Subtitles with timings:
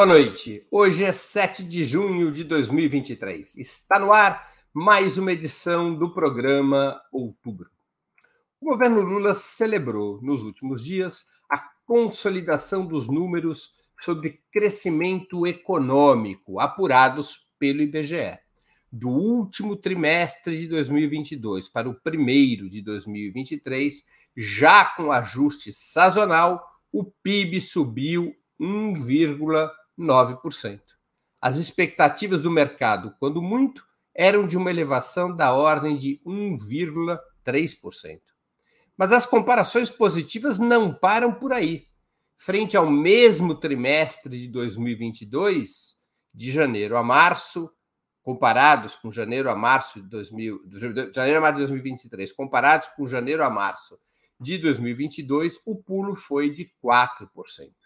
[0.00, 0.66] Boa noite.
[0.70, 3.58] Hoje é 7 de junho de 2023.
[3.58, 7.68] Está no ar mais uma edição do programa Outubro.
[8.58, 17.46] O governo Lula celebrou nos últimos dias a consolidação dos números sobre crescimento econômico apurados
[17.58, 18.38] pelo IBGE.
[18.90, 24.02] Do último trimestre de 2022 para o primeiro de 2023,
[24.34, 28.34] já com ajuste sazonal, o PIB subiu
[30.00, 30.80] 1,9%.
[31.40, 38.20] As expectativas do mercado, quando muito, eram de uma elevação da ordem de 1,3%.
[38.96, 41.86] Mas as comparações positivas não param por aí.
[42.36, 45.98] Frente ao mesmo trimestre de 2022,
[46.34, 47.70] de janeiro a março,
[48.22, 50.60] comparados com janeiro a março de 2000,
[51.14, 53.98] janeiro a março de 2023, comparados com janeiro a março
[54.38, 57.79] de 2022, o pulo foi de 4%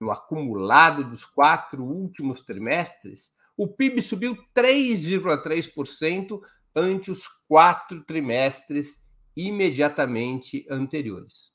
[0.00, 6.40] no acumulado dos quatro últimos trimestres, o PIB subiu 3,3%
[6.74, 9.02] ante os quatro trimestres
[9.34, 11.54] imediatamente anteriores.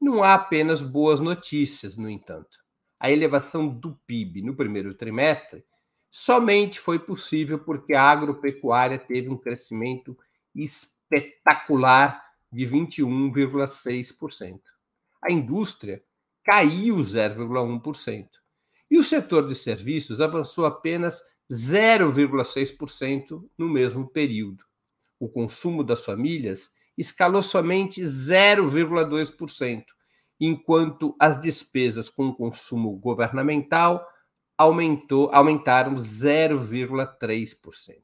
[0.00, 2.58] Não há apenas boas notícias, no entanto.
[2.98, 5.64] A elevação do PIB no primeiro trimestre
[6.10, 10.16] somente foi possível porque a agropecuária teve um crescimento
[10.54, 14.60] espetacular de 21,6%.
[15.22, 16.02] A indústria
[16.44, 18.26] caiu 0,1%.
[18.90, 24.64] E o setor de serviços avançou apenas 0,6% no mesmo período.
[25.18, 29.84] O consumo das famílias escalou somente 0,2%,
[30.40, 34.06] enquanto as despesas com consumo governamental
[34.58, 37.96] aumentou, aumentaram 0,3%.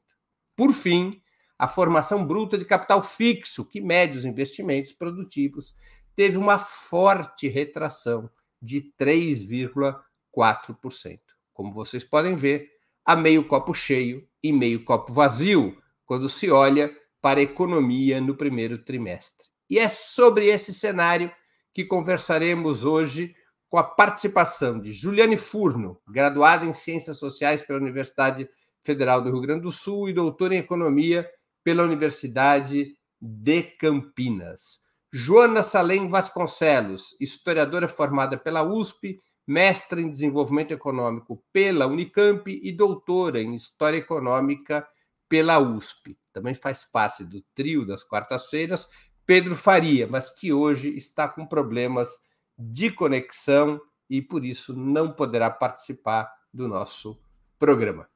[0.55, 1.21] Por fim,
[1.57, 5.75] a formação bruta de capital fixo, que mede os investimentos produtivos,
[6.19, 8.29] teve uma forte retração
[8.61, 11.17] de 3,4%.
[11.53, 12.67] Como vocês podem ver,
[13.05, 18.35] há meio copo cheio e meio copo vazio quando se olha para a economia no
[18.35, 19.47] primeiro trimestre.
[19.69, 21.31] E é sobre esse cenário
[21.73, 23.33] que conversaremos hoje
[23.69, 28.49] com a participação de Juliane Furno, graduada em Ciências Sociais pela Universidade
[28.83, 31.25] Federal do Rio Grande do Sul e doutora em Economia
[31.63, 34.88] pela Universidade de Campinas.
[35.11, 43.41] Joana Salem Vasconcelos, historiadora formada pela USP, mestra em desenvolvimento econômico pela Unicamp e doutora
[43.41, 44.87] em história econômica
[45.27, 46.15] pela USP.
[46.31, 48.87] Também faz parte do trio das quartas-feiras,
[49.25, 52.09] Pedro Faria, mas que hoje está com problemas
[52.55, 57.19] de conexão e por isso não poderá participar do nosso
[57.57, 58.07] programa.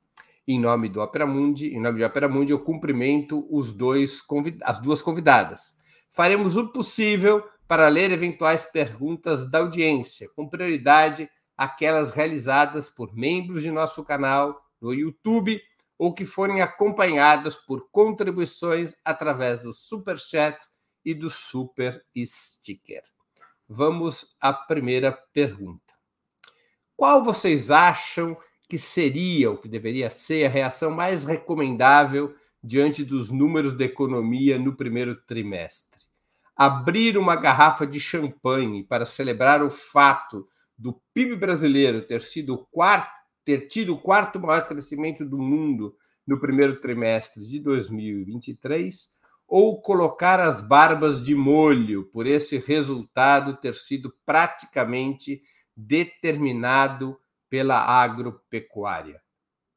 [0.47, 4.21] Em nome do Opera Mundi, em nome do Opera Mundi, eu cumprimento os dois
[4.63, 5.73] as duas convidadas.
[6.13, 13.63] Faremos o possível para ler eventuais perguntas da audiência, com prioridade aquelas realizadas por membros
[13.63, 15.59] de nosso canal no YouTube
[15.97, 20.63] ou que forem acompanhadas por contribuições através do Super Chat
[21.03, 23.01] e do Super Sticker.
[23.67, 25.95] Vamos à primeira pergunta.
[26.95, 28.37] Qual vocês acham
[28.69, 34.59] que seria ou que deveria ser a reação mais recomendável diante dos números da economia
[34.59, 35.92] no primeiro trimestre?
[36.55, 40.47] Abrir uma garrafa de champanhe para celebrar o fato
[40.77, 43.11] do PIB brasileiro ter sido quarto,
[43.45, 49.11] ter tido o quarto maior crescimento do mundo no primeiro trimestre de 2023,
[49.47, 55.41] ou colocar as barbas de molho por esse resultado ter sido praticamente
[55.75, 59.21] determinado pela agropecuária.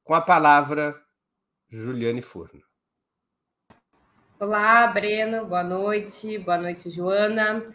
[0.05, 0.99] Com a palavra,
[1.69, 2.63] Juliane Furno.
[4.39, 6.37] Olá, Breno, boa noite.
[6.37, 7.75] Boa noite, Joana.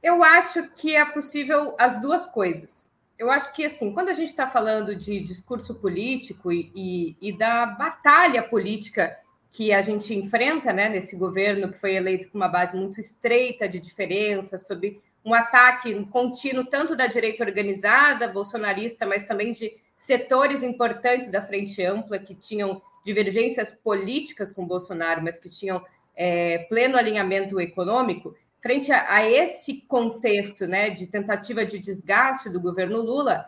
[0.00, 2.88] Eu acho que é possível as duas coisas.
[3.18, 7.32] Eu acho que, assim, quando a gente está falando de discurso político e, e, e,
[7.36, 9.18] da batalha política
[9.50, 13.68] que a gente enfrenta né, nesse governo que foi eleito com uma base muito estreita
[13.68, 20.62] de diferença, sobre um ataque contínuo tanto da direita organizada, bolsonarista, mas também de setores
[20.62, 25.82] importantes da frente ampla que tinham divergências políticas com Bolsonaro, mas que tinham
[26.14, 32.60] é, pleno alinhamento econômico, frente a, a, esse contexto né, de tentativa de desgaste do
[32.60, 33.46] governo Lula,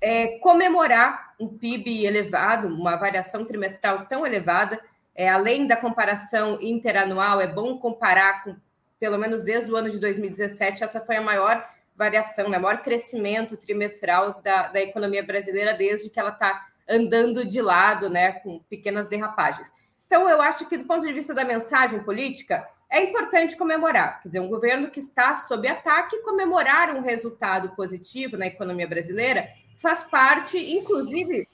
[0.00, 4.80] é, comemorar um PIB elevado, uma variação trimestral tão elevada,
[5.16, 8.54] é, além da comparação interanual, é bom comparar com,
[9.00, 13.56] pelo menos desde o ano de 2017, essa foi a maior variação, né, maior crescimento
[13.56, 19.08] trimestral da, da economia brasileira desde que ela está andando de lado, né, com pequenas
[19.08, 19.72] derrapagens.
[20.06, 24.20] Então, eu acho que, do ponto de vista da mensagem política, é importante comemorar.
[24.22, 29.48] Quer dizer, um governo que está sob ataque, comemorar um resultado positivo na economia brasileira
[29.78, 31.48] faz parte, inclusive,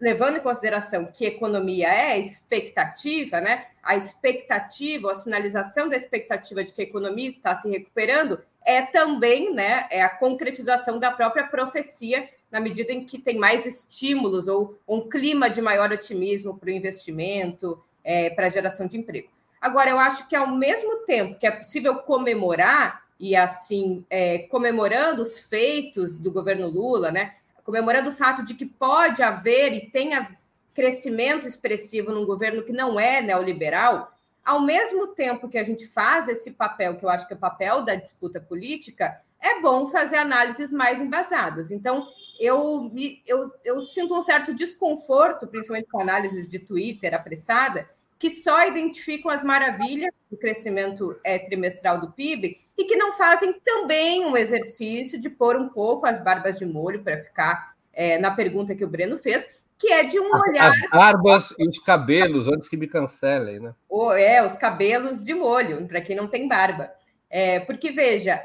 [0.00, 3.66] levando em consideração que economia é expectativa, né?
[3.82, 9.52] A expectativa, a sinalização da expectativa de que a economia está se recuperando é também,
[9.52, 14.78] né, é a concretização da própria profecia na medida em que tem mais estímulos ou
[14.86, 19.28] um clima de maior otimismo para o investimento, é, para a geração de emprego.
[19.60, 25.20] Agora, eu acho que ao mesmo tempo que é possível comemorar e assim é, comemorando
[25.20, 27.34] os feitos do governo Lula, né,
[27.64, 30.36] comemorando o fato de que pode haver e tenha
[30.72, 36.28] crescimento expressivo num governo que não é neoliberal, ao mesmo tempo que a gente faz
[36.28, 40.18] esse papel, que eu acho que é o papel da disputa política, é bom fazer
[40.18, 41.72] análises mais embasadas.
[41.72, 42.06] Então,
[42.38, 42.90] eu,
[43.26, 47.88] eu, eu sinto um certo desconforto, principalmente com análises de Twitter apressada,
[48.18, 53.52] que só identificam as maravilhas do crescimento é, trimestral do PIB e que não fazem
[53.64, 58.30] também um exercício de pôr um pouco as barbas de molho para ficar é, na
[58.30, 59.48] pergunta que o Breno fez,
[59.78, 60.70] que é de um olhar.
[60.70, 63.74] As barbas e os cabelos, antes que me cancelem, né?
[63.88, 66.90] O, é, os cabelos de molho, para quem não tem barba.
[67.30, 68.40] É, porque, veja,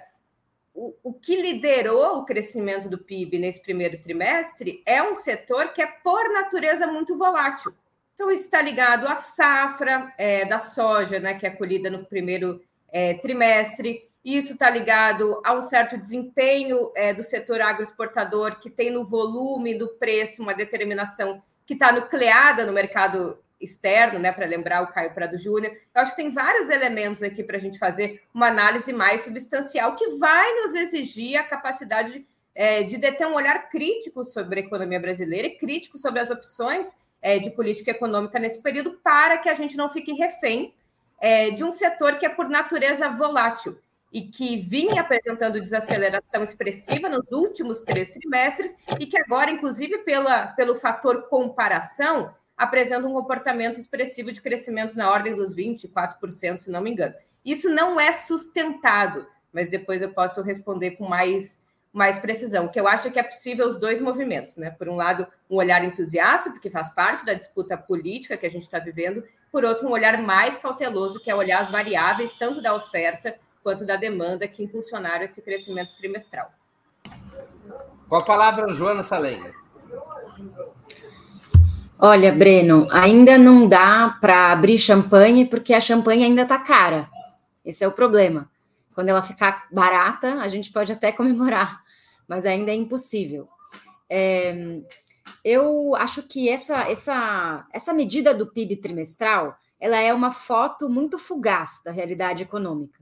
[0.79, 5.81] o, o que liderou o crescimento do PIB nesse primeiro trimestre é um setor que
[5.81, 7.73] é, por natureza, muito volátil.
[8.15, 12.61] Então, isso está ligado à safra é, da soja, né, que é colhida no primeiro
[12.91, 18.89] é, trimestre, isso está ligado a um certo desempenho é, do setor agroexportador, que tem
[18.89, 24.31] no volume do preço uma determinação que está nucleada no mercado externo, né?
[24.31, 25.73] Para lembrar o Caio Prado Júnior.
[25.73, 29.95] Eu acho que tem vários elementos aqui para a gente fazer uma análise mais substancial
[29.95, 34.63] que vai nos exigir a capacidade de, é, de deter um olhar crítico sobre a
[34.63, 39.49] economia brasileira e crítico sobre as opções é, de política econômica nesse período, para que
[39.49, 40.73] a gente não fique refém
[41.19, 43.77] é, de um setor que é por natureza volátil
[44.11, 50.47] e que vinha apresentando desaceleração expressiva nos últimos três trimestres e que agora, inclusive pela,
[50.47, 56.81] pelo fator comparação, apresenta um comportamento expressivo de crescimento na ordem dos 24%, se não
[56.81, 57.15] me engano.
[57.43, 61.63] Isso não é sustentado, mas depois eu posso responder com mais,
[61.93, 64.71] mais precisão, que eu acho que é possível os dois movimentos, né?
[64.71, 68.63] Por um lado, um olhar entusiasta, porque faz parte da disputa política que a gente
[68.63, 72.75] está vivendo, por outro, um olhar mais cauteloso, que é olhar as variáveis, tanto da
[72.75, 76.51] oferta quanto da demanda que impulsionaram esse crescimento trimestral.
[78.09, 79.53] Com a palavra, Joana Salenga.
[82.01, 87.09] Olha, Breno, ainda não dá para abrir champanhe porque a champanhe ainda está cara.
[87.63, 88.49] Esse é o problema.
[88.95, 91.81] Quando ela ficar barata, a gente pode até comemorar,
[92.27, 93.49] mas ainda é impossível.
[94.09, 94.79] É,
[95.43, 101.17] eu acho que essa, essa, essa medida do PIB trimestral ela é uma foto muito
[101.17, 102.99] fugaz da realidade econômica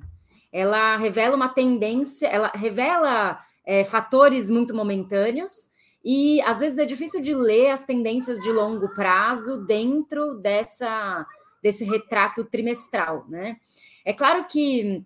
[0.52, 5.72] ela revela uma tendência, ela revela é, fatores muito momentâneos
[6.04, 11.26] e às vezes é difícil de ler as tendências de longo prazo dentro dessa
[11.62, 13.58] desse retrato trimestral, né?
[14.06, 15.04] É claro que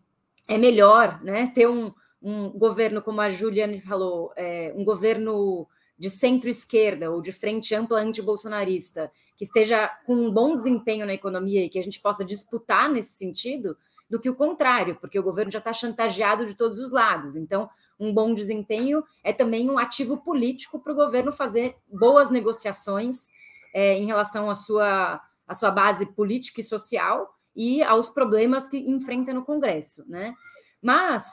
[0.48, 5.66] é melhor, né, ter um, um governo como a Juliane falou, é, um governo
[5.98, 11.64] de centro-esquerda ou de frente ampla anti-bolsonarista que esteja com um bom desempenho na economia
[11.64, 13.76] e que a gente possa disputar nesse sentido,
[14.12, 17.38] do que o contrário, porque o governo já está chantageado de todos os lados.
[17.38, 17.70] Então,
[18.02, 23.30] um bom desempenho é também um ativo político para o governo fazer boas negociações
[23.74, 28.78] é, em relação à sua, à sua base política e social e aos problemas que
[28.78, 30.34] enfrenta no Congresso, né?
[30.82, 31.26] Mas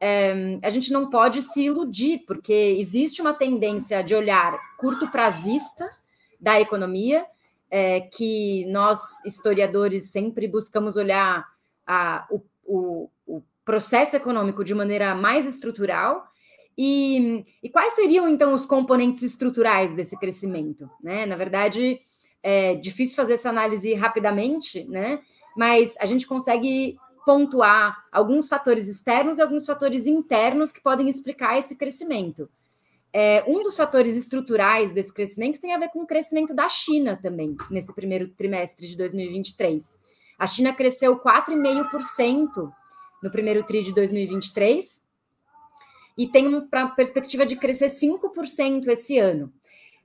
[0.00, 5.86] é, a gente não pode se iludir, porque existe uma tendência de olhar curto prazista
[6.40, 7.26] da economia,
[7.70, 11.44] é, que nós, historiadores, sempre buscamos olhar
[11.86, 13.10] a, o, o,
[13.66, 16.24] processo econômico de maneira mais estrutural.
[16.78, 20.88] E, e, quais seriam, então, os componentes estruturais desse crescimento?
[21.02, 21.26] Né?
[21.26, 22.00] Na verdade,
[22.42, 25.20] é difícil fazer essa análise rapidamente, né?
[25.56, 31.58] mas a gente consegue pontuar alguns fatores externos e alguns fatores internos que podem explicar
[31.58, 32.48] esse crescimento.
[33.12, 37.18] É, um dos fatores estruturais desse crescimento tem a ver com o crescimento da China
[37.20, 40.02] também, nesse primeiro trimestre de 2023.
[40.38, 42.70] A China cresceu 4,5%
[43.22, 45.06] no primeiro TRI de 2023
[46.16, 49.52] e tem uma perspectiva de crescer 5% esse ano.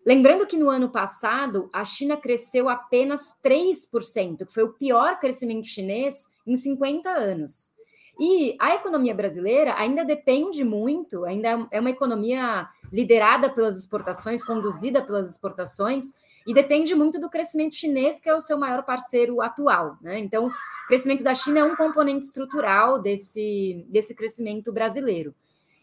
[0.06, 5.68] Lembrando que no ano passado a China cresceu apenas 3%, que foi o pior crescimento
[5.68, 7.74] chinês em 50 anos.
[8.20, 15.02] E a economia brasileira ainda depende muito, ainda é uma economia liderada pelas exportações, conduzida
[15.02, 16.14] pelas exportações,
[16.46, 19.98] e depende muito do crescimento chinês, que é o seu maior parceiro atual.
[20.02, 20.20] Né?
[20.20, 25.34] Então, o crescimento da China é um componente estrutural desse, desse crescimento brasileiro.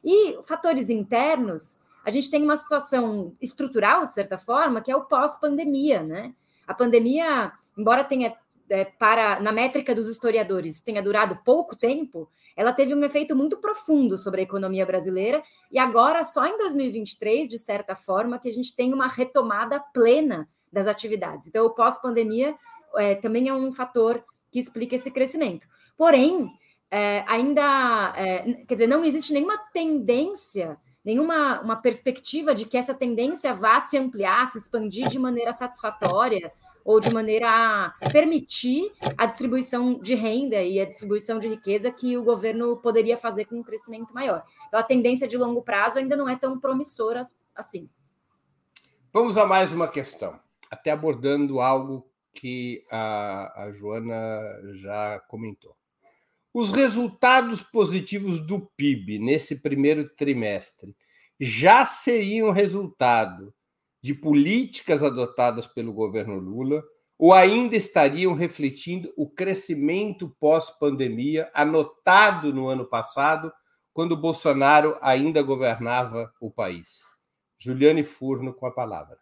[0.05, 5.05] E fatores internos, a gente tem uma situação estrutural, de certa forma, que é o
[5.05, 6.33] pós-pandemia, né?
[6.67, 8.35] A pandemia, embora tenha
[8.71, 13.59] é, para na métrica dos historiadores tenha durado pouco tempo, ela teve um efeito muito
[13.59, 18.53] profundo sobre a economia brasileira e agora só em 2023, de certa forma, que a
[18.53, 21.47] gente tem uma retomada plena das atividades.
[21.47, 22.55] Então, o pós-pandemia
[22.97, 25.67] é, também é um fator que explica esse crescimento.
[25.97, 26.51] Porém,
[26.91, 32.95] é, ainda, é, quer dizer, não existe nenhuma tendência, nenhuma uma perspectiva de que essa
[32.95, 36.53] tendência vá se ampliar, se expandir de maneira satisfatória
[36.85, 42.17] ou de maneira a permitir a distribuição de renda e a distribuição de riqueza que
[42.17, 44.45] o governo poderia fazer com um crescimento maior.
[44.67, 47.23] Então, a tendência de longo prazo ainda não é tão promissora
[47.55, 47.89] assim.
[49.13, 50.39] Vamos a mais uma questão,
[50.71, 54.41] até abordando algo que a, a Joana
[54.75, 55.77] já comentou.
[56.53, 60.97] Os resultados positivos do PIB nesse primeiro trimestre
[61.39, 63.55] já seriam resultado
[64.01, 66.83] de políticas adotadas pelo governo Lula
[67.19, 73.53] ou ainda estariam refletindo o crescimento pós-pandemia anotado no ano passado,
[73.93, 77.01] quando Bolsonaro ainda governava o país?
[77.59, 79.19] Juliane Furno com a palavra.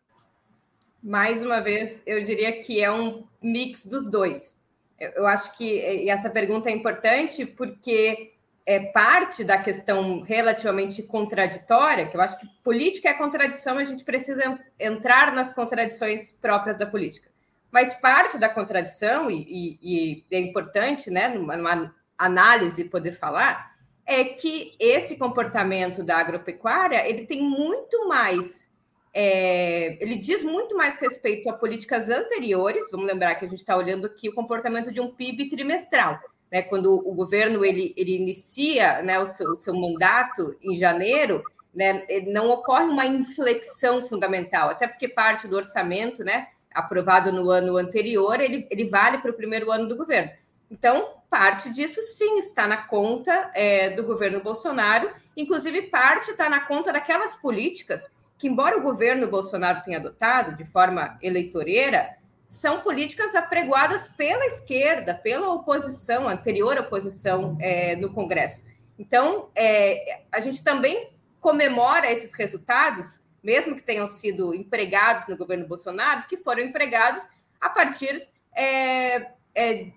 [1.02, 4.61] Mais uma vez, eu diria que é um mix dos dois.
[4.99, 8.36] Eu acho que essa pergunta é importante porque
[8.66, 14.04] é parte da questão relativamente contraditória, que eu acho que política é contradição, a gente
[14.04, 17.30] precisa entrar nas contradições próprias da política.
[17.70, 23.76] Mas parte da contradição, e, e, e é importante, né, numa, numa análise poder falar,
[24.04, 28.73] é que esse comportamento da agropecuária ele tem muito mais,
[29.14, 32.85] é, ele diz muito mais respeito a políticas anteriores.
[32.90, 36.62] Vamos lembrar que a gente está olhando aqui o comportamento de um PIB trimestral né,
[36.62, 41.42] quando o governo ele, ele inicia né, o, seu, o seu mandato em janeiro,
[41.74, 47.76] né, não ocorre uma inflexão fundamental, até porque parte do orçamento, né, aprovado no ano
[47.76, 50.30] anterior, ele, ele vale para o primeiro ano do governo.
[50.70, 56.60] Então, parte disso sim está na conta é, do governo Bolsonaro, inclusive parte está na
[56.60, 62.15] conta daquelas políticas que, embora o governo Bolsonaro tenha adotado de forma eleitoreira,
[62.46, 68.64] são políticas apregoadas pela esquerda, pela oposição, anterior oposição é, no Congresso.
[68.98, 71.10] Então, é, a gente também
[71.40, 77.28] comemora esses resultados, mesmo que tenham sido empregados no governo Bolsonaro, que foram empregados
[77.60, 79.92] a partir é, é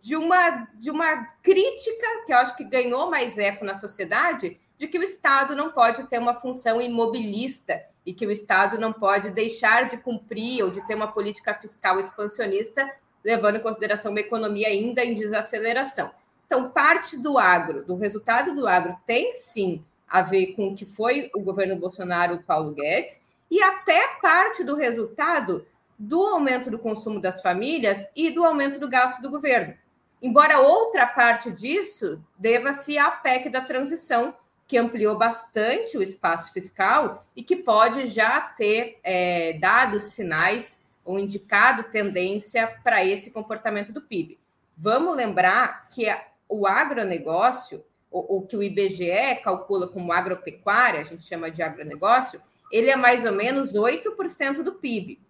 [0.00, 4.86] de, uma, de uma crítica, que eu acho que ganhou mais eco na sociedade, de
[4.88, 9.30] que o Estado não pode ter uma função imobilista e que o Estado não pode
[9.30, 12.90] deixar de cumprir ou de ter uma política fiscal expansionista,
[13.24, 16.10] levando em consideração uma economia ainda em desaceleração.
[16.46, 20.84] Então, parte do agro, do resultado do agro, tem sim a ver com o que
[20.84, 25.66] foi o governo Bolsonaro, Paulo Guedes, e até parte do resultado
[25.98, 29.74] do aumento do consumo das famílias e do aumento do gasto do governo.
[30.20, 34.34] Embora outra parte disso deva-se à PEC da transição,
[34.74, 41.16] que ampliou bastante o espaço fiscal e que pode já ter é, dado sinais ou
[41.16, 44.36] indicado tendência para esse comportamento do PIB.
[44.76, 46.06] Vamos lembrar que
[46.48, 52.42] o agronegócio, o, o que o IBGE calcula como agropecuária, a gente chama de agronegócio,
[52.68, 55.20] ele é mais ou menos 8% do PIB.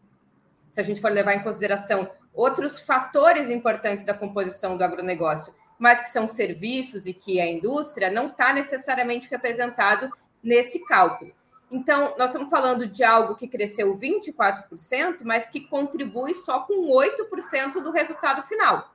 [0.70, 5.52] Se a gente for levar em consideração outros fatores importantes da composição do agronegócio,
[5.84, 10.10] mas que são serviços e que a indústria não está necessariamente representado
[10.42, 11.30] nesse cálculo.
[11.70, 17.82] Então, nós estamos falando de algo que cresceu 24%, mas que contribui só com 8%
[17.82, 18.94] do resultado final.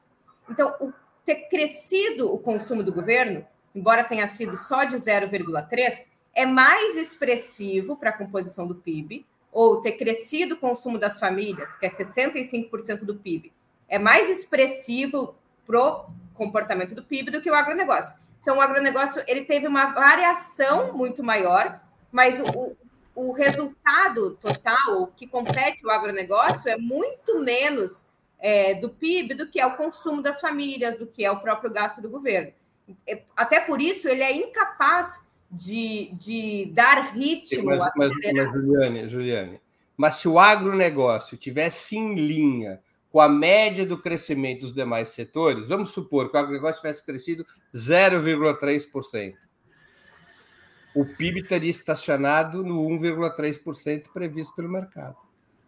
[0.49, 0.91] Então, o
[1.23, 7.97] ter crescido o consumo do governo, embora tenha sido só de 0,3%, é mais expressivo
[7.97, 13.05] para a composição do PIB, ou ter crescido o consumo das famílias, que é 65%
[13.05, 13.53] do PIB,
[13.87, 15.35] é mais expressivo
[15.67, 16.05] para o
[16.39, 18.15] comportamento do PIB do que o agronegócio.
[18.41, 21.79] Então, o agronegócio ele teve uma variação muito maior,
[22.09, 22.75] mas o,
[23.13, 28.07] o resultado total, que compete o agronegócio, é muito menos
[28.39, 31.69] é, do PIB do que é o consumo das famílias, do que é o próprio
[31.69, 32.53] gasto do governo.
[33.05, 37.65] É, até por isso, ele é incapaz de, de dar ritmo.
[37.65, 39.61] Mas, mas, mas, Juliane, Juliane,
[39.97, 42.79] mas se o agronegócio tivesse em linha
[43.11, 47.45] com a média do crescimento dos demais setores, vamos supor que o agronegócio tivesse crescido
[47.73, 49.35] 0,3%.
[50.95, 55.17] O PIB teria estacionado no 1,3% previsto pelo mercado.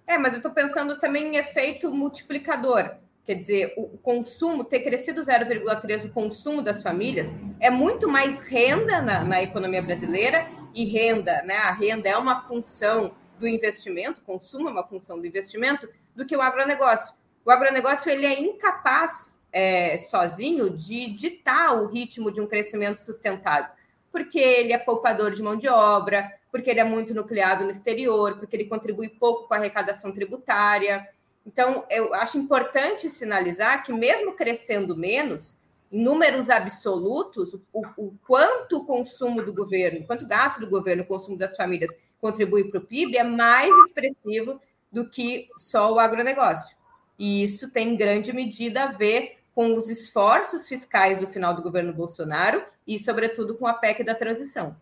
[0.05, 2.95] É, mas eu estou pensando também em efeito multiplicador.
[3.25, 9.01] Quer dizer, o consumo, ter crescido 0,3% o consumo das famílias, é muito mais renda
[9.01, 11.55] na, na economia brasileira e renda, né?
[11.55, 16.35] A renda é uma função do investimento, consumo é uma função do investimento, do que
[16.35, 17.13] o agronegócio.
[17.45, 23.71] O agronegócio ele é incapaz é, sozinho de ditar o ritmo de um crescimento sustentável,
[24.11, 28.37] porque ele é poupador de mão de obra, porque ele é muito nucleado no exterior,
[28.37, 31.07] porque ele contribui pouco com a arrecadação tributária.
[31.45, 35.57] Então, eu acho importante sinalizar que, mesmo crescendo menos,
[35.91, 41.03] em números absolutos, o, o quanto o consumo do governo, quanto o gasto do governo,
[41.03, 45.99] o consumo das famílias contribui para o PIB é mais expressivo do que só o
[45.99, 46.77] agronegócio.
[47.21, 51.93] E isso tem grande medida a ver com os esforços fiscais do final do governo
[51.93, 54.75] Bolsonaro e, sobretudo, com a PEC da transição.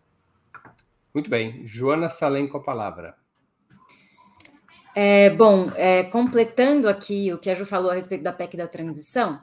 [1.12, 1.66] Muito bem.
[1.66, 3.14] Joana Salem com a palavra.
[4.94, 8.66] É, bom, é, completando aqui o que a Ju falou a respeito da PEC da
[8.66, 9.42] transição,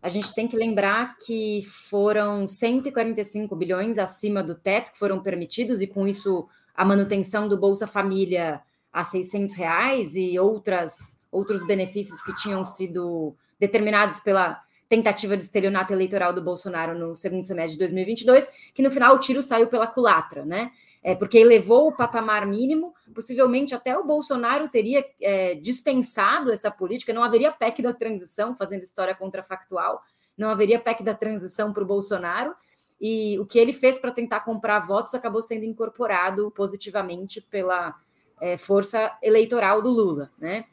[0.00, 5.82] a gente tem que lembrar que foram 145 bilhões acima do teto que foram permitidos,
[5.82, 12.22] e com isso a manutenção do Bolsa Família a 600 reais e outras, outros benefícios
[12.22, 17.78] que tinham sido determinados pela tentativa de estelionato eleitoral do Bolsonaro no segundo semestre de
[17.80, 20.70] 2022, que no final o tiro saiu pela culatra, né?
[21.02, 27.12] É, porque elevou o patamar mínimo, possivelmente até o Bolsonaro teria é, dispensado essa política,
[27.12, 30.02] não haveria PEC da transição, fazendo história contrafactual,
[30.36, 32.52] não haveria PEC da transição para o Bolsonaro,
[33.00, 37.94] e o que ele fez para tentar comprar votos acabou sendo incorporado positivamente pela
[38.40, 40.64] é, força eleitoral do Lula, né?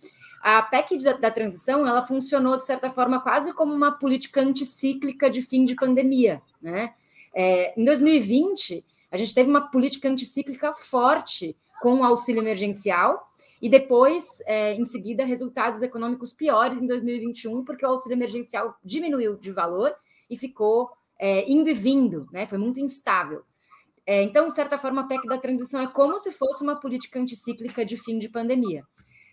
[0.46, 5.28] A PEC da, da, transição ela funcionou de certa forma quase como uma política anticíclica
[5.28, 6.94] de fim de pandemia, né?
[7.34, 13.28] É, em 2020 a gente teve uma política anticíclica forte com o auxílio emergencial
[13.60, 19.38] e depois, é, em seguida, resultados econômicos piores em 2021 porque o auxílio emergencial diminuiu
[19.38, 19.96] de valor
[20.30, 22.46] e ficou é, indo e vindo, né?
[22.46, 23.42] Foi muito instável.
[24.06, 27.20] É, então, de certa forma, a PEC da transição é como se fosse uma política
[27.20, 28.86] anticíclica de fim de pandemia.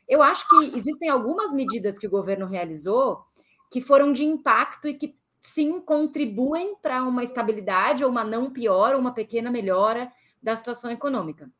[0.08, 3.24] Eu acho que existem algumas medidas que o governo realizou
[3.70, 8.94] que foram de impacto e que sim contribuem para uma estabilidade ou uma não pior
[8.94, 10.12] ou uma pequena melhora
[10.42, 11.50] da situação econômica.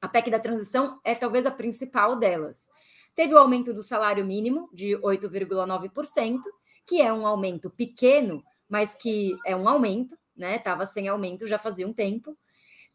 [0.00, 2.70] A PEC da transição é talvez a principal delas.
[3.14, 6.40] Teve o aumento do salário mínimo de 8,9%,
[6.86, 10.56] que é um aumento pequeno mas que é um aumento, né?
[10.56, 12.36] Estava sem aumento já fazia um tempo.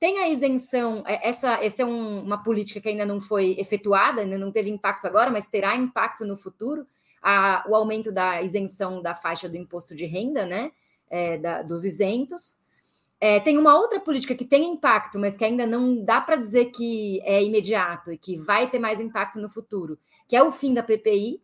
[0.02, 4.22] Tem a isenção, é, essa, essa é um, uma política que ainda não foi efetuada,
[4.22, 6.88] ainda não teve impacto agora, mas terá impacto no futuro,
[7.22, 10.72] a, o aumento da isenção da faixa do imposto de renda, né?
[11.08, 12.60] É, da, dos isentos.
[13.20, 16.72] É, tem uma outra política que tem impacto, mas que ainda não dá para dizer
[16.72, 20.74] que é imediato e que vai ter mais impacto no futuro, que é o fim
[20.74, 21.40] da PPI,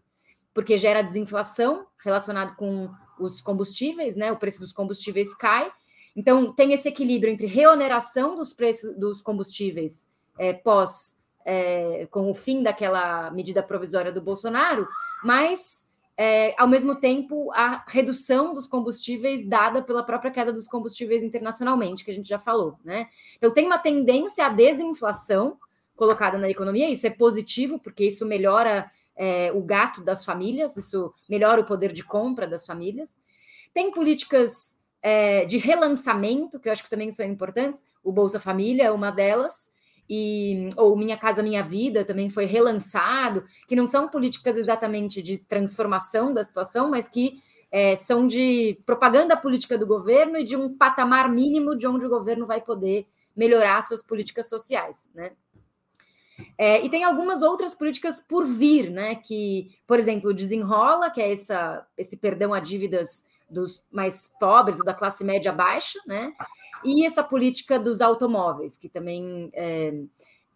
[0.52, 2.90] porque gera desinflação relacionado com
[3.20, 4.32] os combustíveis, né?
[4.32, 5.72] O preço dos combustíveis cai.
[6.18, 12.34] Então, tem esse equilíbrio entre reoneração dos preços dos combustíveis é, pós, é, com o
[12.34, 14.88] fim daquela medida provisória do Bolsonaro,
[15.24, 21.24] mas, é, ao mesmo tempo, a redução dos combustíveis dada pela própria queda dos combustíveis
[21.24, 23.08] internacionalmente, que a gente já falou, né?
[23.38, 25.60] Então, tem uma tendência à desinflação
[25.96, 31.14] colocada na economia, isso é positivo, porque isso melhora é, o gasto das famílias, isso
[31.30, 33.24] melhora o poder de compra das famílias.
[33.72, 38.86] Tem políticas é, de relançamento, que eu acho que também são importantes, o Bolsa Família
[38.86, 39.76] é uma delas,
[40.10, 45.38] e ou Minha Casa Minha Vida também foi relançado, que não são políticas exatamente de
[45.38, 50.76] transformação da situação, mas que é, são de propaganda política do governo e de um
[50.78, 53.06] patamar mínimo de onde o governo vai poder
[53.36, 55.32] melhorar suas políticas sociais, né?
[56.58, 59.16] É, e tem algumas outras políticas por vir, né?
[59.16, 64.86] Que, por exemplo, desenrola, que é essa, esse perdão a dívidas dos mais pobres ou
[64.86, 66.34] da classe média baixa, né?
[66.84, 69.94] E essa política dos automóveis, que também é,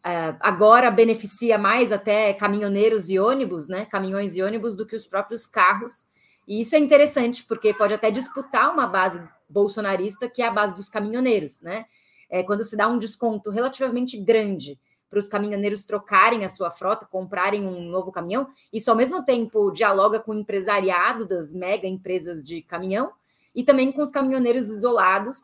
[0.06, 3.86] é, agora beneficia mais até caminhoneiros e ônibus, né?
[3.86, 6.12] Caminhões e ônibus do que os próprios carros.
[6.48, 10.76] E isso é interessante, porque pode até disputar uma base bolsonarista, que é a base
[10.76, 11.86] dos caminhoneiros, né?
[12.30, 14.80] É, quando se dá um desconto relativamente grande
[15.12, 18.48] para os caminhoneiros trocarem a sua frota, comprarem um novo caminhão.
[18.72, 23.12] Isso, ao mesmo tempo, dialoga com o empresariado das mega empresas de caminhão
[23.54, 25.38] e também com os caminhoneiros isolados,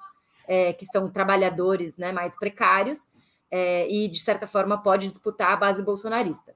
[0.48, 3.12] é, que são trabalhadores né, mais precários,
[3.52, 6.56] é, e, de certa forma, pode disputar a base bolsonarista.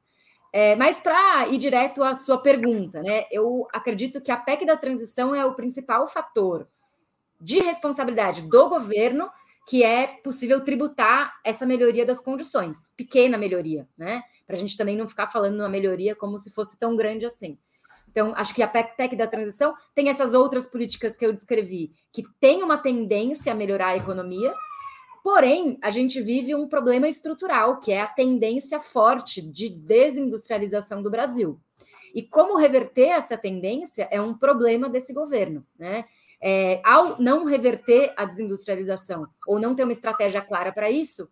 [0.54, 4.78] É, mas para ir direto à sua pergunta, né, eu acredito que a PEC da
[4.78, 6.66] transição é o principal fator
[7.40, 9.30] de responsabilidade do governo
[9.68, 14.24] que é possível tributar essa melhoria das condições, pequena melhoria, né?
[14.46, 17.58] Para a gente também não ficar falando uma melhoria como se fosse tão grande assim.
[18.10, 22.24] Então, acho que a PEC da transição tem essas outras políticas que eu descrevi, que
[22.40, 24.54] tem uma tendência a melhorar a economia,
[25.24, 31.10] porém, a gente vive um problema estrutural, que é a tendência forte de desindustrialização do
[31.10, 31.60] Brasil.
[32.14, 36.04] E como reverter essa tendência é um problema desse governo, né?
[36.42, 41.30] É, ao não reverter a desindustrialização ou não ter uma estratégia clara para isso,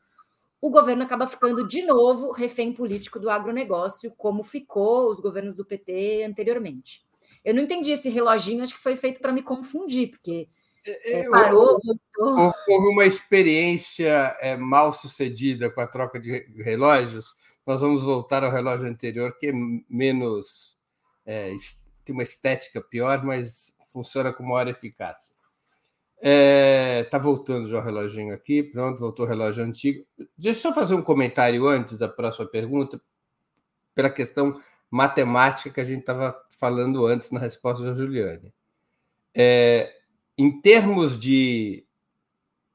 [0.62, 5.66] o governo acaba ficando de novo refém político do agronegócio, como ficou os governos do
[5.66, 7.04] PT anteriormente.
[7.44, 10.48] Eu não entendi esse reloginho, acho que foi feito para me confundir, porque
[10.86, 12.54] é, é parou, voltou.
[12.68, 17.34] Houve uma experiência é, mal sucedida com a troca de relógios.
[17.66, 19.54] Nós vamos voltar ao relógio anterior, que é
[19.90, 20.78] menos.
[21.26, 21.56] É,
[22.04, 25.34] tem uma estética pior, mas funciona com maior eficácia.
[26.22, 30.06] É, tá voltando já o reloginho aqui, pronto, voltou o relógio antigo.
[30.38, 33.02] Deixa eu fazer um comentário antes da próxima pergunta,
[33.96, 38.54] pela questão matemática que a gente estava falando antes na resposta da Juliane.
[39.34, 39.94] É,
[40.38, 41.86] em termos de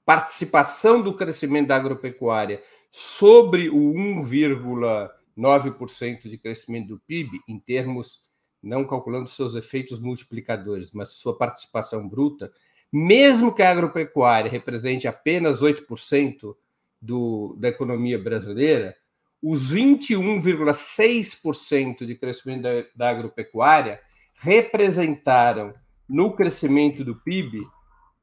[0.05, 8.29] participação do crescimento da agropecuária sobre o 1,9% de crescimento do PIB, em termos,
[8.65, 12.51] não calculando seus efeitos multiplicadores, mas sua participação bruta,
[12.93, 16.57] mesmo que a agropecuária represente apenas 8%
[17.01, 18.97] do, da economia brasileira,
[19.43, 24.01] os 21,6% de crescimento da, da agropecuária
[24.37, 25.75] representaram
[26.09, 27.61] no crescimento do PIB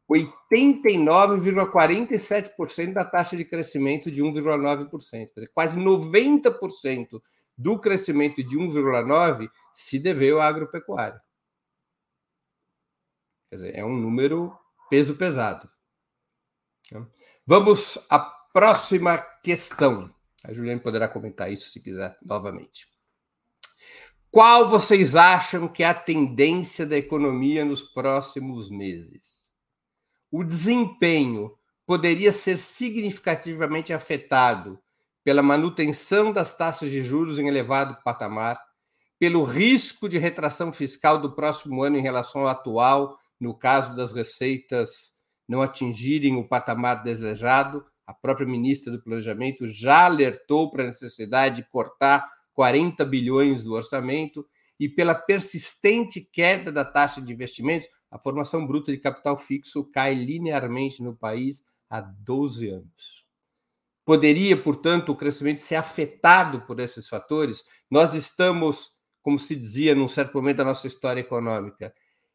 [0.09, 5.29] 89,47% da taxa de crescimento de 1,9%.
[5.53, 7.21] Quase 90%
[7.61, 11.21] do crescimento de 1,9% se deveu à agropecuária.
[13.49, 14.57] Quer dizer, é um número
[14.89, 15.69] peso pesado.
[17.45, 20.13] Vamos à próxima questão.
[20.43, 22.87] A Juliane poderá comentar isso se quiser novamente.
[24.29, 29.51] Qual vocês acham que é a tendência da economia nos próximos meses?
[30.31, 34.81] O desempenho poderia ser significativamente afetado
[35.23, 38.59] pela manutenção das taxas de juros em elevado patamar,
[39.19, 44.11] pelo risco de retração fiscal do próximo ano em relação ao atual, no caso das
[44.11, 45.13] receitas
[45.47, 51.57] não atingirem o patamar desejado, a própria ministra do Planejamento já alertou para a necessidade
[51.57, 54.45] de cortar 40 bilhões do orçamento
[54.79, 60.15] e pela persistente queda da taxa de investimentos, a formação bruta de capital fixo cai
[60.15, 63.20] linearmente no país há 12 anos.
[64.03, 67.63] Poderia, portanto, o crescimento ser afetado por esses fatores?
[67.89, 71.93] Nós estamos, como se dizia num certo momento da nossa história econômica,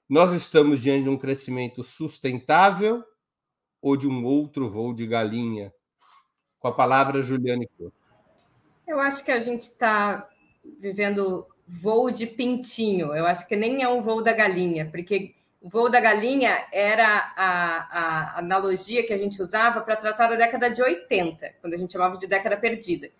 [0.08, 3.04] nós estamos diante de um crescimento sustentável
[3.82, 5.72] ou de um outro voo de galinha?
[6.58, 7.68] Com a palavra, Juliane
[8.86, 10.28] Eu acho que a gente está
[10.80, 13.14] vivendo voo de pintinho.
[13.14, 17.32] Eu acho que nem é um voo da galinha, porque o voo da galinha era
[17.36, 21.76] a, a analogia que a gente usava para tratar da década de 80, quando a
[21.76, 23.10] gente chamava de década perdida.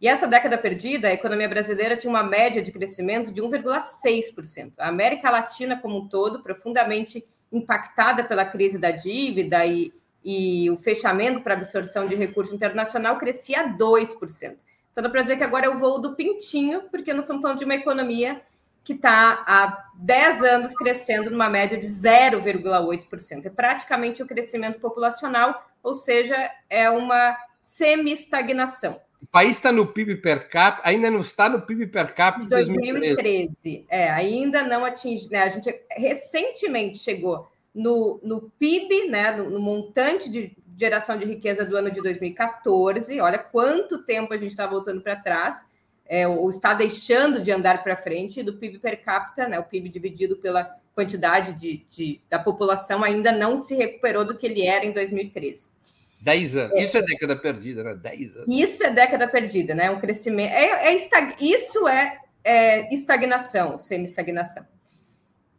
[0.00, 4.72] E essa década perdida, a economia brasileira tinha uma média de crescimento de 1,6%.
[4.78, 10.76] A América Latina como um todo, profundamente impactada pela crise da dívida e, e o
[10.76, 14.56] fechamento para absorção de recurso internacional crescia 2%.
[14.92, 17.58] Então dá para dizer que agora é o voo do pintinho, porque nós estamos falando
[17.58, 18.42] de uma economia
[18.84, 23.46] que está há 10 anos crescendo numa média de 0,8%.
[23.46, 26.36] É praticamente o crescimento populacional, ou seja,
[26.68, 29.00] é uma semi-estagnação.
[29.22, 32.66] O país está no PIB per capita, ainda não está no PIB per capita de
[32.66, 33.14] 2013.
[33.14, 33.86] 2013.
[33.88, 35.44] É, ainda não atinge, né?
[35.44, 41.64] A gente recentemente chegou no, no PIB, né, no, no, montante de geração de riqueza
[41.64, 43.18] do ano de 2014.
[43.18, 45.66] Olha quanto tempo a gente está voltando para trás,
[46.06, 49.88] é, ou está deixando de andar para frente, do PIB per capita, né, o PIB
[49.88, 50.64] dividido pela
[50.94, 55.68] quantidade de, de, da população, ainda não se recuperou do que ele era em 2013.
[56.20, 56.78] 10 anos.
[56.78, 56.82] É.
[56.82, 57.94] Isso é década perdida, né?
[57.94, 58.46] 10 anos.
[58.48, 59.90] Isso é década perdida, né?
[59.90, 60.52] Um crescimento.
[60.52, 61.34] É, é estag...
[61.38, 64.64] Isso é, é estagnação, semi-estagnação.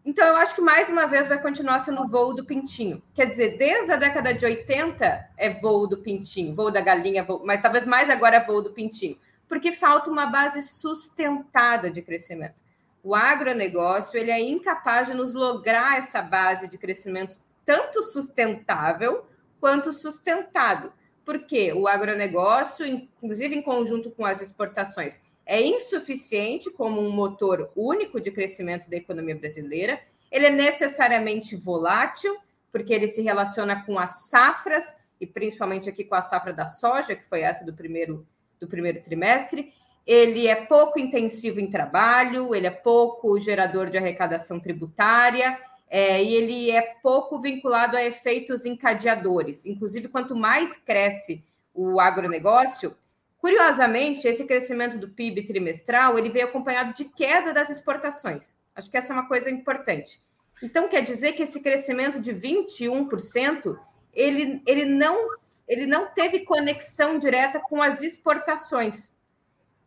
[0.04, 3.02] Então, eu acho que mais uma vez vai continuar sendo voo do pintinho.
[3.14, 7.42] Quer dizer, desde a década de 80 é voo do pintinho, voo da galinha, voo...
[7.44, 12.56] mas talvez mais agora é voo do pintinho, porque falta uma base sustentada de crescimento.
[13.04, 19.26] O agronegócio ele é incapaz de nos lograr essa base de crescimento tanto sustentável
[19.60, 20.92] quanto sustentado.
[21.24, 28.20] Porque o agronegócio, inclusive em conjunto com as exportações, é insuficiente como um motor único
[28.20, 30.00] de crescimento da economia brasileira.
[30.32, 32.36] Ele é necessariamente volátil,
[32.72, 37.16] porque ele se relaciona com as safras, e principalmente aqui com a safra da soja,
[37.16, 38.26] que foi essa do primeiro,
[38.60, 39.74] do primeiro trimestre.
[40.06, 46.36] Ele é pouco intensivo em trabalho, ele é pouco gerador de arrecadação tributária, é, e
[46.36, 49.66] ele é pouco vinculado a efeitos encadeadores.
[49.66, 52.96] Inclusive, quanto mais cresce o agronegócio,
[53.38, 58.58] curiosamente, esse crescimento do PIB trimestral ele veio acompanhado de queda das exportações.
[58.76, 60.22] Acho que essa é uma coisa importante.
[60.62, 63.78] Então, quer dizer que esse crescimento de 21%,
[64.14, 65.28] ele, ele, não,
[65.68, 69.14] ele não teve conexão direta com as exportações.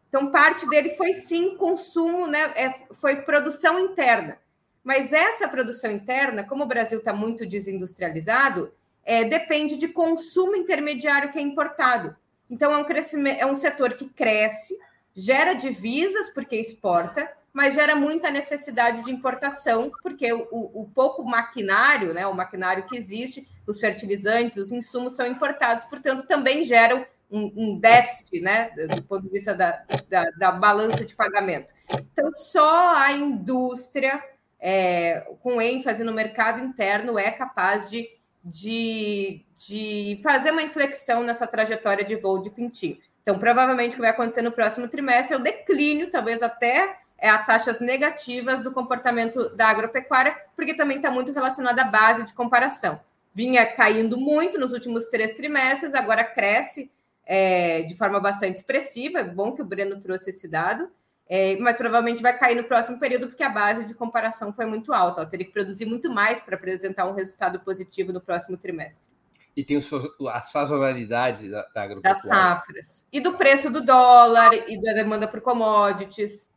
[0.08, 2.52] Então, parte dele foi sim consumo, né?
[2.56, 4.38] É, foi produção interna.
[4.82, 8.72] Mas essa produção interna, como o Brasil está muito desindustrializado,
[9.04, 12.16] é, depende de consumo intermediário que é importado.
[12.50, 14.78] Então, é um, crescimento, é um setor que cresce,
[15.14, 22.14] gera divisas, porque exporta, mas gera muita necessidade de importação, porque o, o, pouco maquinário,
[22.14, 27.52] né, o maquinário que existe, os fertilizantes, os insumos são importados, portanto, também geram um,
[27.54, 31.74] um déficit, né, do ponto de vista da, da, da balança de pagamento.
[32.12, 34.22] Então, só a indústria,
[34.59, 38.09] é, com ênfase no mercado interno, é capaz de,
[38.42, 42.98] de, de fazer uma inflexão nessa trajetória de voo de pintinho.
[43.22, 47.28] Então, provavelmente o que vai acontecer no próximo trimestre é o declínio, talvez até é,
[47.28, 52.33] a taxas negativas do comportamento da agropecuária, porque também está muito relacionado à base de
[52.33, 52.98] comparação.
[53.34, 56.90] Vinha caindo muito nos últimos três trimestres, agora cresce
[57.24, 59.20] é, de forma bastante expressiva.
[59.20, 60.90] É bom que o Breno trouxe esse dado,
[61.28, 64.92] é, mas provavelmente vai cair no próximo período, porque a base de comparação foi muito
[64.92, 65.20] alta.
[65.20, 69.10] Ela teria que produzir muito mais para apresentar um resultado positivo no próximo trimestre.
[69.54, 72.02] E tem a sazonalidade da, da agropecuária.
[72.02, 73.08] Das safras.
[73.12, 76.50] E do preço do dólar, e da demanda por commodities.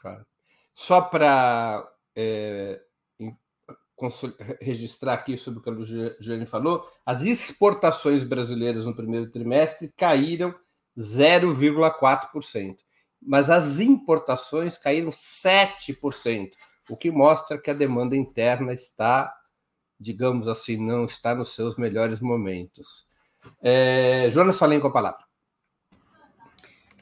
[0.00, 0.24] Claro.
[0.72, 2.80] Só para é,
[4.60, 10.54] registrar aqui sobre o que a Luciane falou, as exportações brasileiras no primeiro trimestre caíram
[10.98, 12.76] 0,4%,
[13.22, 16.50] mas as importações caíram 7%,
[16.90, 19.34] o que mostra que a demanda interna está,
[19.98, 23.06] digamos assim, não está nos seus melhores momentos.
[23.62, 25.24] É, Jonas Falem com a palavra.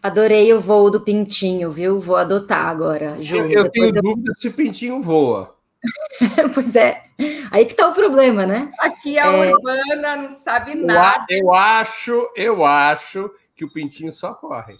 [0.02, 1.98] Adorei o voo do Pintinho, viu?
[1.98, 3.22] Vou adotar agora.
[3.22, 4.02] Ju, eu, eu tenho eu...
[4.02, 5.56] dúvida se o Pintinho voa.
[6.54, 7.02] pois é,
[7.50, 8.72] aí que tá o problema, né?
[8.78, 9.52] Aqui a é...
[9.52, 11.26] urbana não sabe nada.
[11.30, 14.78] Eu acho, eu acho que o pintinho só corre.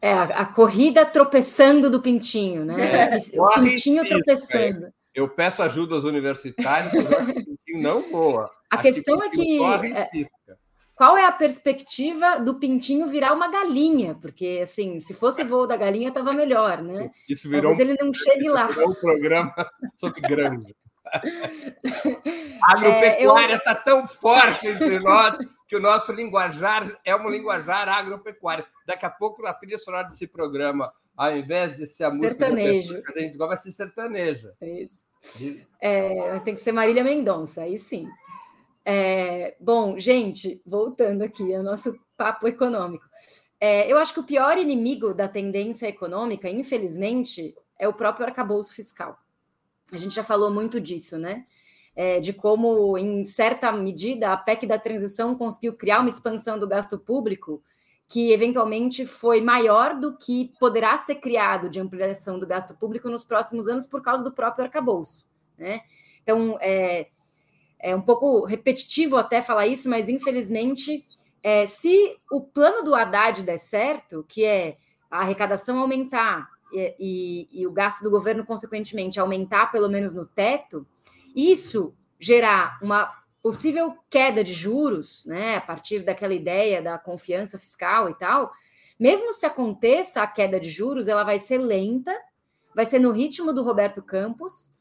[0.00, 3.14] É, a, a corrida tropeçando do pintinho, né?
[3.14, 4.92] É, o pintinho cisca, tropeçando.
[5.14, 8.50] Eu peço ajuda aos universitários, mas o pintinho não voa.
[8.70, 9.58] A acho questão que é que.
[9.58, 10.08] Corre é,
[10.94, 14.14] qual é a perspectiva do pintinho virar uma galinha?
[14.14, 17.10] Porque, assim, se fosse voo da galinha, estava melhor, né?
[17.28, 18.66] Isso virou Talvez ele não chegue lá.
[18.68, 19.54] Virou um programa
[19.96, 20.76] sobre grande.
[22.62, 23.74] A agropecuária está é, eu...
[23.74, 25.36] Tá tão forte entre nós
[25.68, 28.64] que o nosso linguajar é um linguajar agropecuário.
[28.86, 33.02] Daqui a pouco, a trilha sonora desse programa, ao invés de ser a música sertanejo.
[33.02, 34.54] que a gente gosta, vai ser sertaneja.
[34.60, 35.06] É isso.
[35.80, 38.08] É, mas tem que ser Marília Mendonça, aí sim.
[38.84, 43.04] É, bom, gente, voltando aqui ao nosso papo econômico.
[43.58, 48.74] É, eu acho que o pior inimigo da tendência econômica, infelizmente, é o próprio arcabouço
[48.74, 49.16] fiscal.
[49.90, 51.46] A gente já falou muito disso, né?
[51.96, 56.66] É, de como, em certa medida, a PEC da transição conseguiu criar uma expansão do
[56.66, 57.62] gasto público
[58.08, 63.24] que, eventualmente, foi maior do que poderá ser criado de ampliação do gasto público nos
[63.24, 65.80] próximos anos por causa do próprio arcabouço, né?
[66.22, 67.08] Então, é,
[67.84, 71.06] é um pouco repetitivo até falar isso, mas infelizmente,
[71.42, 74.78] é, se o plano do Haddad der certo, que é
[75.10, 80.24] a arrecadação aumentar e, e, e o gasto do governo, consequentemente, aumentar pelo menos no
[80.24, 80.86] teto,
[81.36, 88.08] isso gerar uma possível queda de juros, né, a partir daquela ideia da confiança fiscal
[88.08, 88.50] e tal,
[88.98, 92.18] mesmo se aconteça a queda de juros, ela vai ser lenta,
[92.74, 94.72] vai ser no ritmo do Roberto Campos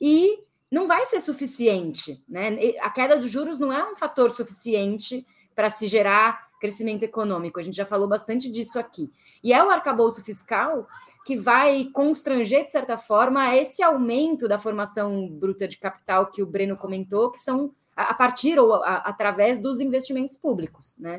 [0.00, 2.22] e não vai ser suficiente.
[2.28, 2.74] Né?
[2.80, 7.58] A queda dos juros não é um fator suficiente para se gerar crescimento econômico.
[7.58, 9.10] A gente já falou bastante disso aqui.
[9.42, 10.86] E é o arcabouço fiscal
[11.24, 16.46] que vai constranger, de certa forma, esse aumento da formação bruta de capital que o
[16.46, 20.98] Breno comentou, que são a partir ou a, através dos investimentos públicos.
[20.98, 21.18] Né?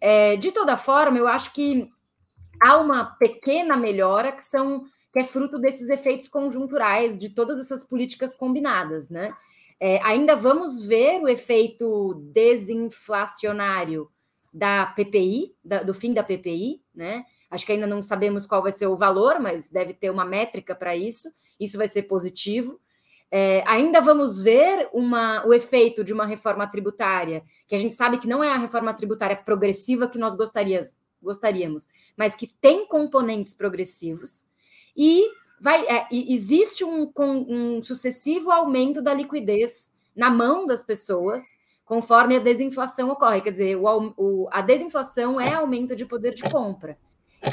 [0.00, 1.88] É, de toda forma, eu acho que
[2.60, 7.84] há uma pequena melhora que são que é fruto desses efeitos conjunturais de todas essas
[7.84, 9.34] políticas combinadas, né?
[9.78, 14.08] É, ainda vamos ver o efeito desinflacionário
[14.52, 17.24] da PPI, da, do fim da PPI, né?
[17.50, 20.74] Acho que ainda não sabemos qual vai ser o valor, mas deve ter uma métrica
[20.74, 21.28] para isso.
[21.60, 22.80] Isso vai ser positivo.
[23.30, 28.18] É, ainda vamos ver uma, o efeito de uma reforma tributária, que a gente sabe
[28.18, 33.54] que não é a reforma tributária progressiva que nós gostaríamos, gostaríamos mas que tem componentes
[33.54, 34.51] progressivos.
[34.96, 42.36] E vai é, existe um, um sucessivo aumento da liquidez na mão das pessoas conforme
[42.36, 43.40] a desinflação ocorre.
[43.40, 46.96] Quer dizer, o, o, a desinflação é aumento de poder de compra.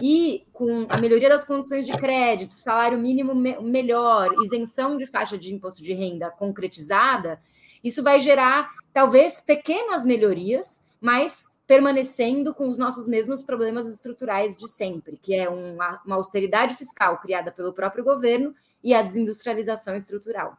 [0.02, 5.38] E com a melhoria das condições de crédito, salário mínimo me melhor, isenção de faixa
[5.38, 7.42] de imposto de renda concretizada,
[7.84, 14.68] isso vai gerar talvez pequenas melhorias, mas permanecendo com os nossos mesmos problemas estruturais de
[14.68, 20.58] sempre, que é uma, uma austeridade fiscal criada pelo próprio governo e a desindustrialização estrutural.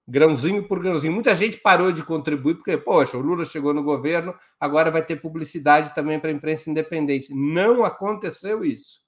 [0.06, 1.12] Grãozinho por grãozinho.
[1.12, 5.16] Muita gente parou de contribuir porque, poxa, o Lula chegou no governo, agora vai ter
[5.16, 7.34] publicidade também para a imprensa independente.
[7.34, 9.02] Não aconteceu isso.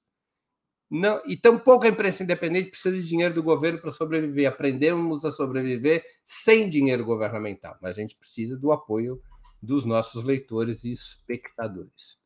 [0.89, 4.49] Não, e tampouco a imprensa independente precisa de dinheiro do governo para sobreviver.
[4.49, 9.21] Aprendemos a sobreviver sem dinheiro governamental, mas a gente precisa do apoio
[9.61, 12.21] dos nossos leitores e espectadores.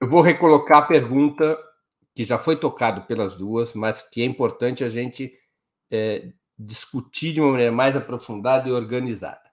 [0.00, 1.58] Eu vou recolocar a pergunta
[2.14, 5.36] que já foi tocado pelas duas, mas que é importante a gente
[5.90, 9.50] é, discutir de uma maneira mais aprofundada e organizada.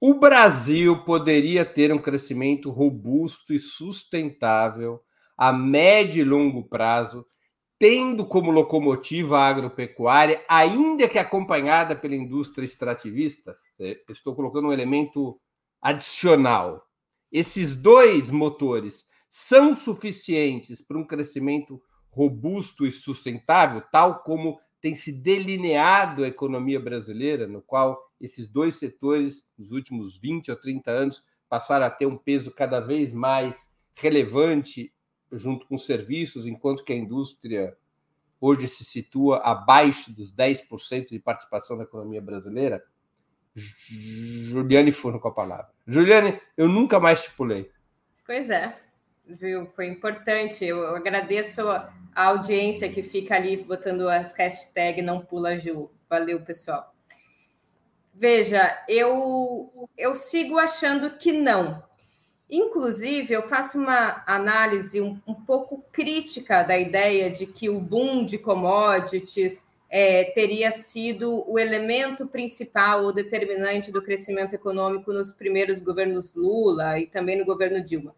[0.00, 5.00] O Brasil poderia ter um crescimento robusto e sustentável
[5.36, 7.26] a médio e longo prazo,
[7.78, 14.72] tendo como locomotiva a agropecuária, ainda que acompanhada pela indústria extrativista, é, estou colocando um
[14.72, 15.40] elemento
[15.80, 16.84] adicional.
[17.30, 25.12] Esses dois motores são suficientes para um crescimento robusto e sustentável, tal como tem se
[25.12, 31.24] delineado a economia brasileira, no qual esses dois setores, nos últimos 20 ou 30 anos,
[31.48, 34.92] passaram a ter um peso cada vez mais relevante
[35.32, 37.76] junto com serviços, enquanto que a indústria
[38.40, 42.82] hoje se situa abaixo dos 10% de participação na economia brasileira?
[43.54, 45.68] Juliane Furno com a palavra.
[45.86, 47.70] Juliane, eu nunca mais te pulei.
[48.24, 48.78] Pois é,
[49.28, 49.66] viu?
[49.74, 50.64] Foi importante.
[50.64, 55.90] Eu agradeço a audiência que fica ali botando as hashtags não pula Ju.
[56.08, 56.94] Valeu, pessoal.
[58.14, 61.82] Veja, eu, eu sigo achando que não.
[62.50, 68.24] Inclusive, eu faço uma análise um, um, pouco crítica da ideia de que o boom
[68.24, 75.80] de commodities é, teria sido o elemento principal ou determinante do crescimento econômico nos primeiros
[75.80, 78.14] governos Lula e também no governo Dilma.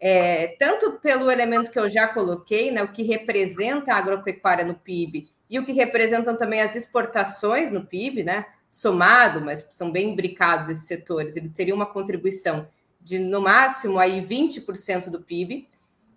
[0.00, 4.74] É, tanto pelo elemento que eu já coloquei, né, o que representa a agropecuária no
[4.74, 10.10] PIB e o que representam também as exportações no PIB, né, somado, mas são bem
[10.10, 12.66] imbricados esses setores, eles teriam uma contribuição
[13.00, 15.68] de no máximo aí 20% do PIB.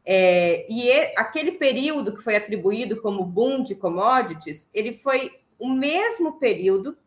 [0.06, 6.40] É, e aquele período que foi atribuído como boom de commodities, ele foi o mesmo
[6.40, 6.98] período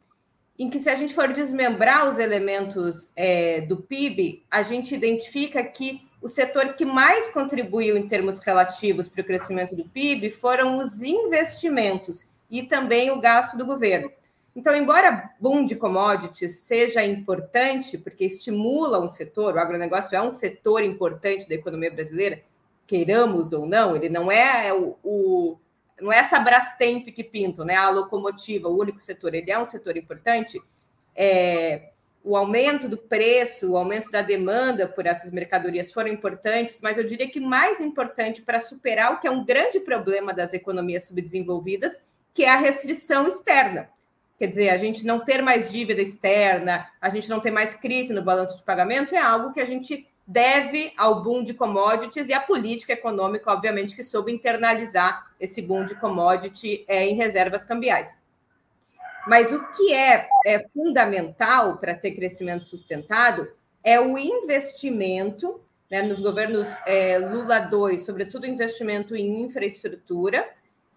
[0.58, 5.64] em que, se a gente for desmembrar os elementos é, do PIB, a gente identifica
[5.64, 10.78] que o setor que mais contribuiu em termos relativos para o crescimento do PIB foram
[10.78, 14.10] os investimentos e também o gasto do governo.
[14.54, 20.30] Então, embora boom de commodities seja importante, porque estimula um setor, o agronegócio é um
[20.30, 22.42] setor importante da economia brasileira,
[22.86, 25.58] queiramos ou não, ele não é o, o
[26.00, 27.76] não é essa Brastemp que pintam, né?
[27.76, 30.60] A locomotiva, o único setor, ele é um setor importante.
[31.14, 31.90] É,
[32.24, 37.04] o aumento do preço, o aumento da demanda por essas mercadorias foram importantes, mas eu
[37.04, 42.06] diria que mais importante para superar o que é um grande problema das economias subdesenvolvidas,
[42.32, 43.88] que é a restrição externa.
[44.38, 48.12] Quer dizer, a gente não ter mais dívida externa, a gente não ter mais crise
[48.12, 52.32] no balanço de pagamento é algo que a gente deve ao boom de commodities e
[52.32, 58.22] à política econômica, obviamente, que soube internalizar esse boom de commodity é, em reservas cambiais.
[59.26, 63.48] Mas o que é, é fundamental para ter crescimento sustentado
[63.84, 65.60] é o investimento,
[65.90, 70.48] né, nos governos é, Lula 2, sobretudo investimento em infraestrutura,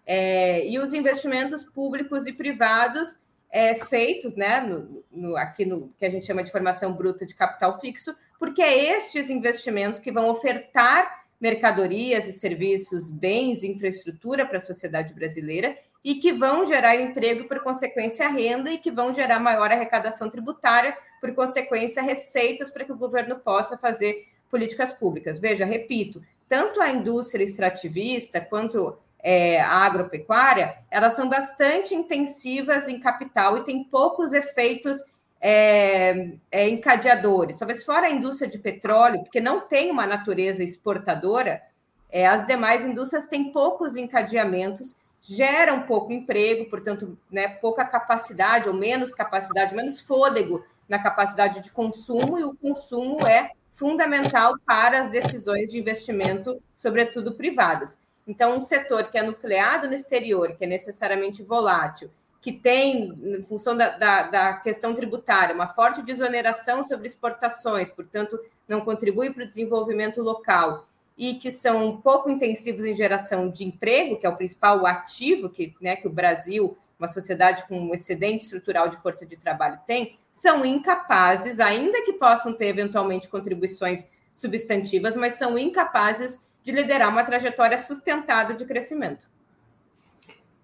[0.04, 3.18] é, e os investimentos públicos e privados
[3.50, 7.34] é, feitos, né, no, no, aqui no que a gente chama de formação bruta de
[7.34, 14.58] capital fixo, porque é estes investimentos que vão ofertar mercadorias e serviços, bens, infraestrutura para
[14.58, 19.40] a sociedade brasileira e que vão gerar emprego, por consequência, renda e que vão gerar
[19.40, 25.36] maior arrecadação tributária, por consequência, receitas para que o governo possa fazer políticas públicas.
[25.36, 33.00] Veja, repito, tanto a indústria extrativista quanto é, a agropecuária, elas são bastante intensivas em
[33.00, 34.98] capital e têm poucos efeitos
[35.40, 37.58] é, é, encadeadores.
[37.58, 41.60] Talvez fora a indústria de petróleo, porque não tem uma natureza exportadora,
[42.08, 44.94] é, as demais indústrias têm poucos encadeamentos
[45.28, 51.70] geram pouco emprego, portanto, né, pouca capacidade ou menos capacidade, menos fôlego na capacidade de
[51.70, 58.00] consumo, e o consumo é fundamental para as decisões de investimento, sobretudo privadas.
[58.26, 62.10] Então, um setor que é nucleado no exterior, que é necessariamente volátil,
[62.40, 68.38] que tem, em função da, da, da questão tributária, uma forte desoneração sobre exportações, portanto,
[68.68, 74.16] não contribui para o desenvolvimento local, e que são pouco intensivos em geração de emprego,
[74.16, 78.44] que é o principal ativo que, né, que o Brasil, uma sociedade com um excedente
[78.44, 85.14] estrutural de força de trabalho, tem, são incapazes, ainda que possam ter eventualmente contribuições substantivas,
[85.14, 89.26] mas são incapazes de liderar uma trajetória sustentada de crescimento.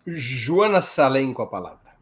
[0.07, 1.92] Joana Salem com a palavra.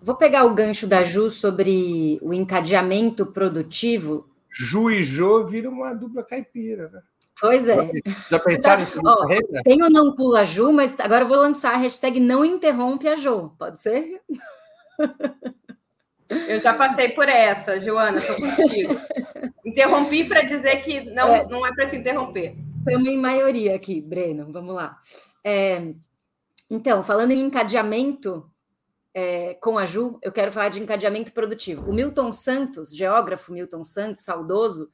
[0.00, 4.28] Vou pegar o gancho da Ju sobre o encadeamento produtivo.
[4.50, 7.02] Ju e Jô viram uma dupla caipira, né?
[7.42, 7.90] Pois é.
[8.30, 9.26] Já pensaram em Ó,
[9.64, 13.08] Tem o não pula a Ju, mas agora eu vou lançar a hashtag não interrompe
[13.08, 13.52] a Ju.
[13.58, 14.22] Pode ser?
[16.48, 18.96] Eu já passei por essa, Joana, estou contigo.
[19.66, 22.56] Interrompi para dizer que não é, não é para te interromper.
[22.78, 24.50] Estamos em maioria aqui, Breno.
[24.52, 24.98] Vamos lá.
[25.44, 25.92] É,
[26.70, 28.48] então, falando em encadeamento
[29.12, 31.90] é, com a Ju, eu quero falar de encadeamento produtivo.
[31.90, 34.90] O Milton Santos, geógrafo Milton Santos, saudoso,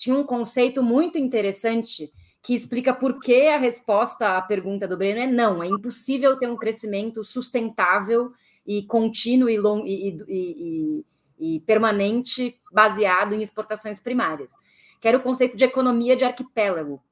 [0.00, 2.10] tinha um conceito muito interessante
[2.42, 6.48] que explica por que a resposta à pergunta do Breno é não, é impossível ter
[6.48, 8.32] um crescimento sustentável
[8.66, 11.04] e contínuo e, long, e, e,
[11.38, 14.54] e permanente baseado em exportações primárias,
[15.02, 17.02] que era o conceito de economia de arquipélago,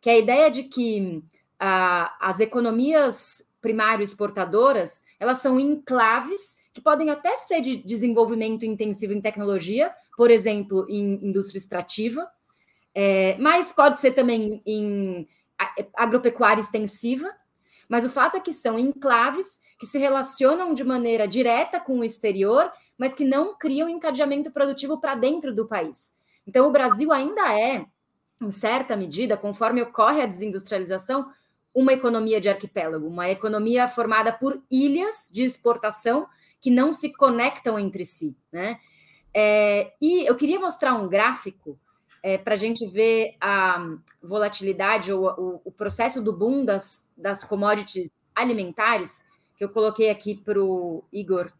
[0.00, 1.22] que é a ideia de que
[1.60, 9.12] ah, as economias primário exportadoras elas são enclaves que podem até ser de desenvolvimento intensivo
[9.12, 12.26] em tecnologia, por exemplo, em indústria extrativa,
[13.00, 15.28] é, mas pode ser também em
[15.94, 17.32] agropecuária extensiva.
[17.88, 22.04] Mas o fato é que são enclaves que se relacionam de maneira direta com o
[22.04, 26.16] exterior, mas que não criam encadeamento produtivo para dentro do país.
[26.44, 27.86] Então, o Brasil ainda é,
[28.42, 31.30] em certa medida, conforme ocorre a desindustrialização,
[31.72, 36.26] uma economia de arquipélago, uma economia formada por ilhas de exportação
[36.60, 38.36] que não se conectam entre si.
[38.50, 38.80] Né?
[39.32, 41.78] É, e eu queria mostrar um gráfico
[42.22, 47.44] é, para a gente ver a volatilidade ou o, o, processo do boom das, das
[47.44, 49.24] commodities alimentares,
[49.56, 51.52] que eu coloquei aqui para o Igor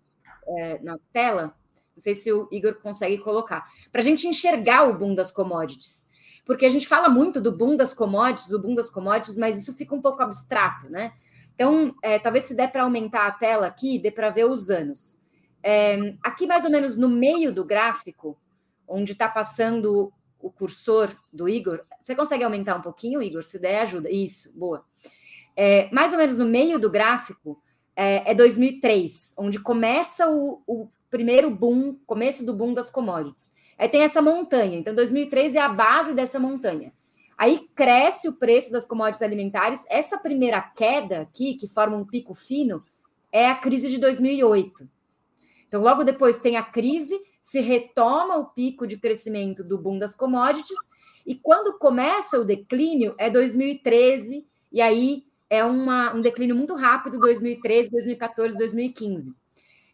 [0.46, 1.54] é, na tela.
[1.94, 3.66] Não sei se o Igor consegue colocar.
[3.90, 6.09] Para a gente enxergar o boom das commodities.
[6.44, 9.74] Porque a gente fala muito do boom das commodities, o boom das commodities, mas isso
[9.74, 11.12] fica um pouco abstrato, né?
[11.54, 15.20] Então, é, talvez se der para aumentar a tela aqui, dê para ver os anos.
[15.62, 18.38] É, aqui, mais ou menos no meio do gráfico,
[18.86, 21.80] onde está passando o cursor do Igor.
[22.01, 23.43] Você consegue aumentar um pouquinho, Igor?
[23.43, 24.11] Se der, ajuda.
[24.11, 24.84] Isso, boa.
[25.57, 27.61] É, mais ou menos no meio do gráfico
[27.97, 33.55] é, é 2003, onde começa o, o, primeiro boom, começo do boom das commodities.
[33.78, 34.78] Aí tem essa montanha.
[34.78, 36.93] Então, 2003 é a base dessa montanha.
[37.36, 39.86] Aí cresce o preço das commodities alimentares.
[39.89, 42.84] Essa primeira queda aqui, que forma um pico fino,
[43.32, 44.89] é a crise de 2008.
[45.66, 50.14] Então, logo depois tem a crise, se retoma o pico de crescimento do boom das
[50.14, 50.78] commodities,
[51.26, 57.18] e quando começa o declínio é 2013, e aí é uma, um declínio muito rápido,
[57.18, 59.34] 2013, 2014, 2015.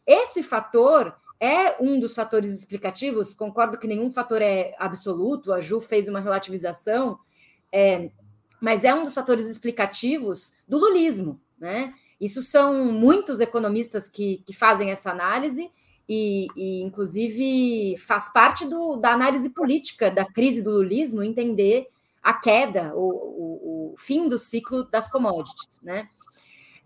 [0.07, 3.35] Esse fator é um dos fatores explicativos.
[3.35, 7.19] Concordo que nenhum fator é absoluto, a Ju fez uma relativização,
[7.73, 8.11] é,
[8.61, 11.93] mas é um dos fatores explicativos do lulismo, né?
[12.21, 15.71] Isso são muitos economistas que, que fazem essa análise,
[16.09, 21.89] e, e, inclusive faz parte do, da análise política da crise do lulismo entender
[22.23, 26.09] a queda, o, o, o fim do ciclo das commodities, né?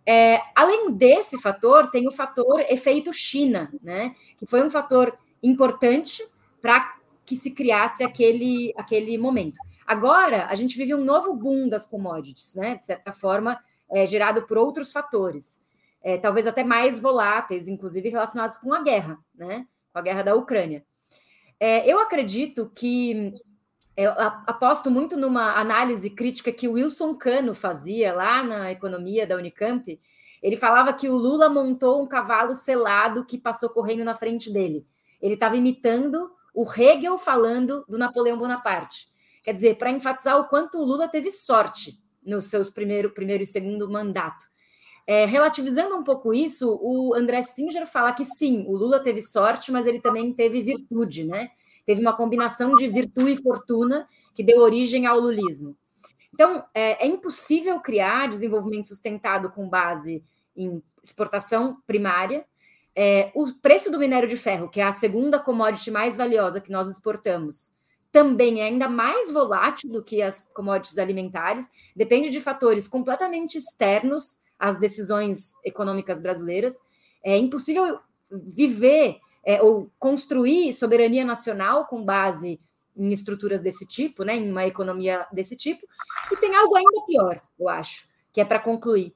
[0.05, 4.15] É, além desse fator, tem o fator efeito China, né?
[4.37, 6.27] Que foi um fator importante
[6.63, 6.97] para
[7.27, 9.61] que se criasse aquele, aquele momento.
[9.87, 12.77] Agora, a gente vive um novo boom das commodities, né?
[12.77, 15.68] De certa forma, é, gerado por outros fatores
[16.03, 19.67] é, talvez até mais voláteis, inclusive relacionados com a guerra, né?
[19.93, 20.85] Com a guerra da Ucrânia.
[21.59, 23.35] É, eu acredito que
[23.97, 24.13] eu
[24.47, 30.01] aposto muito numa análise crítica que o Wilson Cano fazia lá na economia da Unicamp.
[30.41, 34.87] Ele falava que o Lula montou um cavalo selado que passou correndo na frente dele.
[35.21, 39.09] Ele estava imitando o Hegel falando do Napoleão Bonaparte.
[39.43, 43.47] Quer dizer, para enfatizar o quanto o Lula teve sorte nos seus primeiro, primeiro e
[43.47, 44.45] segundo mandato.
[45.09, 49.73] É, relativizando um pouco isso, o André Singer fala que sim, o Lula teve sorte,
[49.73, 51.49] mas ele também teve virtude, né?
[51.87, 55.75] Teve uma combinação de virtude e fortuna que deu origem ao lulismo.
[56.35, 60.23] Então, é, é impossível criar desenvolvimento sustentado com base
[60.55, 62.45] em exportação primária.
[62.95, 66.71] É, o preço do minério de ferro, que é a segunda commodity mais valiosa que
[66.71, 67.73] nós exportamos,
[68.13, 74.47] também é ainda mais volátil do que as commodities alimentares, depende de fatores completamente externos
[74.59, 76.77] as decisões econômicas brasileiras.
[77.25, 78.01] É impossível
[78.31, 82.61] viver é, ou construir soberania nacional com base
[82.97, 85.87] em estruturas desse tipo, né, em uma economia desse tipo.
[86.33, 89.15] E tem algo ainda pior, eu acho, que é para concluir,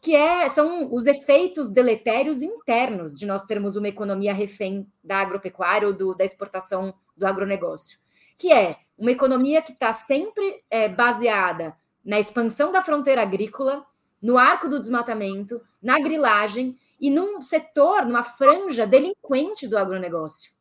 [0.00, 5.88] que é, são os efeitos deletérios internos de nós termos uma economia refém da agropecuária
[5.88, 7.98] ou do, da exportação do agronegócio,
[8.38, 13.84] que é uma economia que está sempre é, baseada na expansão da fronteira agrícola,
[14.20, 20.52] no arco do desmatamento, na grilagem e num setor, numa franja delinquente do agronegócio.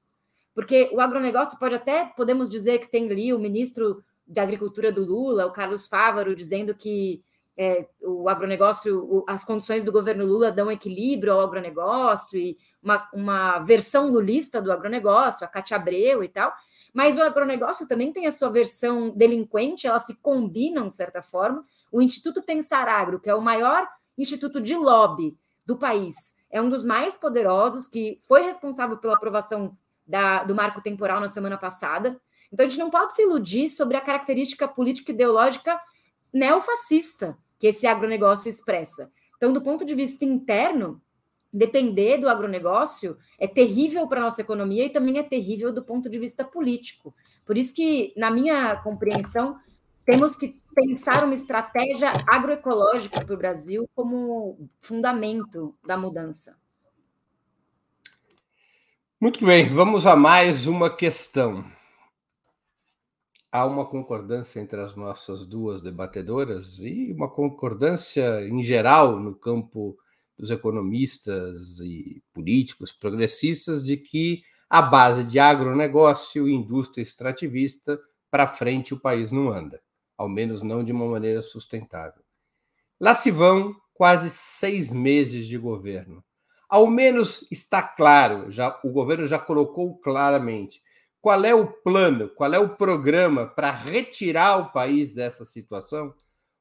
[0.54, 5.06] Porque o agronegócio pode até, podemos dizer que tem ali o ministro da Agricultura do
[5.06, 7.22] Lula, o Carlos Fávaro, dizendo que
[7.58, 13.10] é, o agronegócio, o, as condições do governo Lula dão equilíbrio ao agronegócio e uma,
[13.14, 16.54] uma versão lulista do agronegócio, a Cátia Abreu e tal.
[16.94, 21.66] Mas o agronegócio também tem a sua versão delinquente, elas se combinam de certa forma,
[21.96, 23.88] o Instituto Pensar Agro, que é o maior
[24.18, 29.78] instituto de lobby do país, é um dos mais poderosos, que foi responsável pela aprovação
[30.06, 32.20] da, do marco temporal na semana passada.
[32.52, 35.80] Então, a gente não pode se iludir sobre a característica política ideológica
[36.34, 39.10] neofascista que esse agronegócio expressa.
[39.38, 41.02] Então, do ponto de vista interno,
[41.52, 46.10] depender do agronegócio é terrível para a nossa economia e também é terrível do ponto
[46.10, 47.14] de vista político.
[47.46, 49.58] Por isso que, na minha compreensão,
[50.06, 56.58] temos que pensar uma estratégia agroecológica para o Brasil como fundamento da mudança.
[59.20, 61.64] Muito bem, vamos a mais uma questão.
[63.50, 69.98] Há uma concordância entre as nossas duas debatedoras e uma concordância em geral no campo
[70.38, 77.98] dos economistas e políticos progressistas de que a base de agronegócio e indústria extrativista
[78.30, 79.85] para frente o país não anda
[80.18, 82.24] ao menos não de uma maneira sustentável.
[83.00, 86.24] Lá se vão quase seis meses de governo.
[86.70, 90.82] Ao menos está claro, já o governo já colocou claramente
[91.26, 96.14] qual é o plano, qual é o programa para retirar o país dessa situação?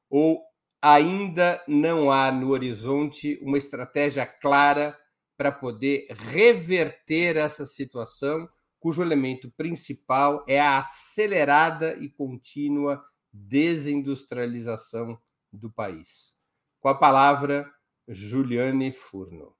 [0.09, 0.41] Ou
[0.81, 4.97] ainda não há no horizonte uma estratégia clara
[5.37, 8.49] para poder reverter essa situação,
[8.79, 13.03] cujo elemento principal é a acelerada e contínua
[13.35, 15.19] desindustrialização
[15.51, 16.33] do país.
[16.79, 17.69] Com a palavra,
[18.07, 19.53] Juliane Furno.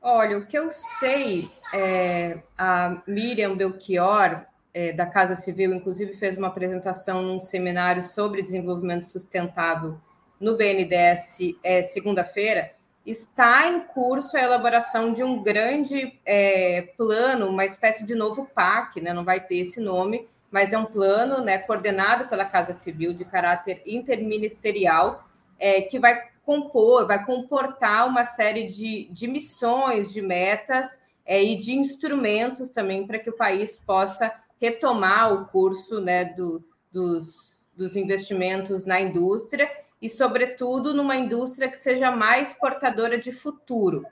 [0.00, 6.36] Olha, o que eu sei, é, a Miriam Belchior, é, da Casa Civil, inclusive fez
[6.36, 9.98] uma apresentação num seminário sobre desenvolvimento sustentável
[10.40, 12.72] no BNDES é, segunda-feira,
[13.06, 19.00] está em curso a elaboração de um grande é, plano, uma espécie de novo PAC,
[19.00, 19.12] né?
[19.12, 23.24] não vai ter esse nome, mas é um plano né, coordenado pela Casa Civil de
[23.24, 25.28] caráter interministerial
[25.58, 31.56] é, que vai compor, vai comportar uma série de, de missões, de metas é, e
[31.56, 37.96] de instrumentos também para que o país possa retomar o curso né, do, dos, dos
[37.96, 39.68] investimentos na indústria
[40.00, 44.06] e, sobretudo, numa indústria que seja mais portadora de futuro.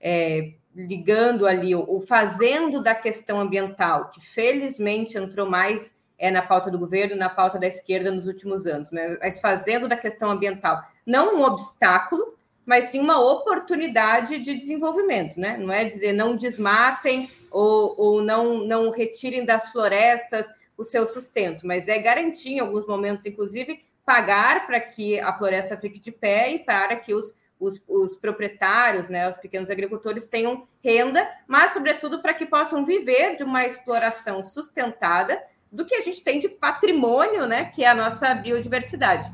[0.00, 6.70] É, ligando ali o, fazendo da questão ambiental, que felizmente entrou mais é, na pauta
[6.70, 9.18] do governo, na pauta da esquerda nos últimos anos, né?
[9.20, 15.56] mas fazendo da questão ambiental não um obstáculo, mas sim uma oportunidade de desenvolvimento, né?
[15.58, 21.66] Não é dizer não desmatem ou, ou não, não retirem das florestas o seu sustento,
[21.66, 26.52] mas é garantir, em alguns momentos, inclusive, pagar para que a floresta fique de pé
[26.52, 32.20] e para que os, os, os proprietários, né, os pequenos agricultores tenham renda, mas, sobretudo,
[32.20, 37.46] para que possam viver de uma exploração sustentada do que a gente tem de patrimônio,
[37.46, 39.32] né, que é a nossa biodiversidade.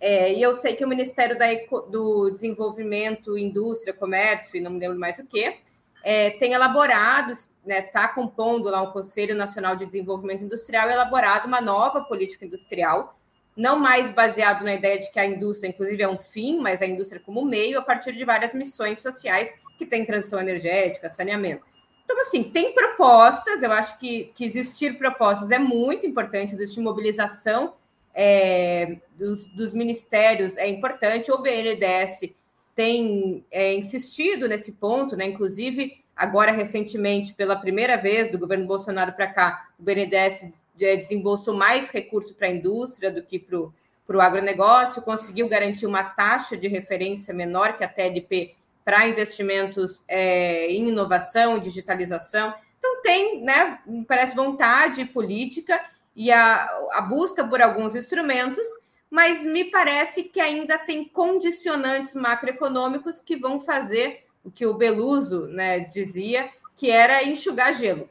[0.00, 1.46] É, e eu sei que o Ministério da,
[1.88, 5.56] do Desenvolvimento, Indústria, Comércio, e não me lembro mais o que,
[6.04, 11.46] é, tem elaborado, está né, tá compondo lá um Conselho Nacional de Desenvolvimento Industrial, elaborado
[11.46, 13.17] uma nova política industrial,
[13.58, 16.86] não mais baseado na ideia de que a indústria, inclusive, é um fim, mas a
[16.86, 21.64] indústria como meio, a partir de várias missões sociais que tem transição energética, saneamento.
[22.04, 27.74] Então, assim, tem propostas, eu acho que, que existir propostas é muito importante, existir mobilização
[28.14, 31.32] é, dos, dos, ministérios é importante.
[31.32, 32.32] O BNDES
[32.76, 35.26] tem é, insistido nesse ponto, né?
[35.26, 41.88] Inclusive, agora recentemente, pela primeira vez do governo Bolsonaro para cá, o BNDES desembolsou mais
[41.90, 47.32] recurso para a indústria do que para o agronegócio, conseguiu garantir uma taxa de referência
[47.32, 52.52] menor que a TLP para investimentos é, em inovação e digitalização.
[52.78, 55.80] Então, tem, né, parece vontade política
[56.16, 56.64] e a,
[56.94, 58.66] a busca por alguns instrumentos,
[59.08, 65.46] mas me parece que ainda tem condicionantes macroeconômicos que vão fazer o que o Beluso
[65.48, 68.08] né, dizia, que era enxugar gelo.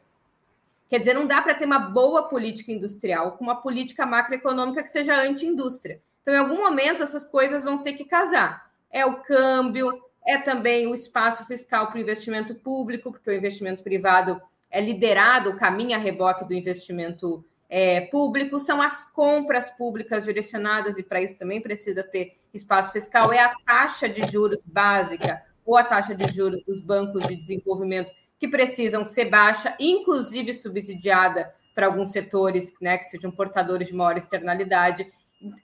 [0.90, 4.92] Quer dizer, não dá para ter uma boa política industrial com uma política macroeconômica que
[4.92, 6.00] seja anti-indústria.
[6.22, 8.70] Então, em algum momento, essas coisas vão ter que casar.
[8.92, 13.84] É o câmbio, é também o espaço fiscal para o investimento público, porque o investimento
[13.84, 20.98] privado é liderado, caminha a reboque do investimento é, público, são as compras públicas direcionadas,
[20.98, 25.76] e para isso também precisa ter espaço fiscal, é a taxa de juros básica ou
[25.76, 31.88] a taxa de juros dos bancos de desenvolvimento que precisam ser baixa, inclusive subsidiada para
[31.88, 35.12] alguns setores né, que sejam portadores de maior externalidade.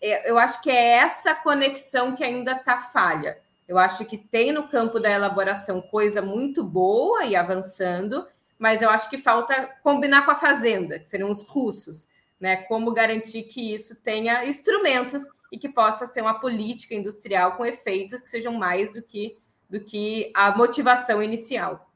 [0.02, 3.40] É, eu acho que é essa conexão que ainda está falha.
[3.68, 8.28] Eu acho que tem no campo da elaboração coisa muito boa e avançando,
[8.60, 12.08] mas eu acho que falta combinar com a fazenda, que seriam os russos,
[12.40, 12.58] né?
[12.58, 18.20] Como garantir que isso tenha instrumentos e que possa ser uma política industrial com efeitos
[18.20, 19.38] que sejam mais do que
[19.74, 21.92] do que a motivação inicial.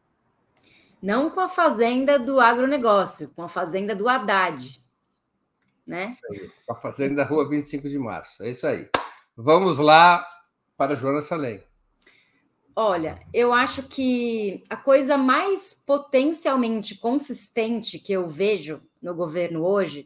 [0.99, 4.83] Não com a fazenda do agronegócio, com a fazenda do Haddad.
[5.85, 6.05] Né?
[6.05, 8.41] Isso aí, com a fazenda da Rua 25 de Março.
[8.41, 8.89] É isso aí.
[9.35, 10.27] Vamos lá
[10.75, 11.63] para Joana Salem.
[12.75, 20.03] Olha, eu acho que a coisa mais potencialmente consistente que eu vejo no governo hoje,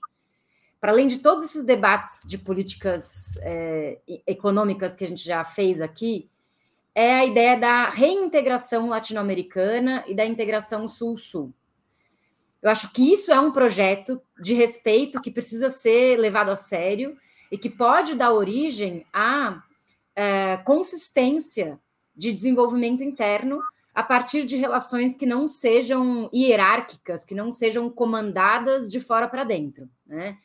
[0.77, 5.79] para além de todos esses debates de políticas é, econômicas que a gente já fez
[5.79, 6.29] aqui,
[6.93, 11.53] é a ideia da reintegração latino-americana e da integração sul-sul.
[12.61, 17.17] Eu acho que isso é um projeto de respeito que precisa ser levado a sério
[17.51, 19.63] e que pode dar origem à
[20.15, 21.79] é, consistência
[22.15, 23.61] de desenvolvimento interno
[23.93, 29.43] a partir de relações que não sejam hierárquicas, que não sejam comandadas de fora para
[29.43, 29.89] dentro.
[30.05, 30.37] Né?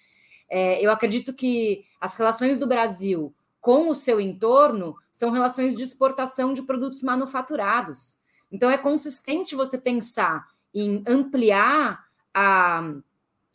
[0.49, 3.35] É, eu acredito que as relações do Brasil
[3.67, 8.17] com o seu entorno são relações de exportação de produtos manufaturados.
[8.49, 12.93] Então, é consistente você pensar em ampliar a,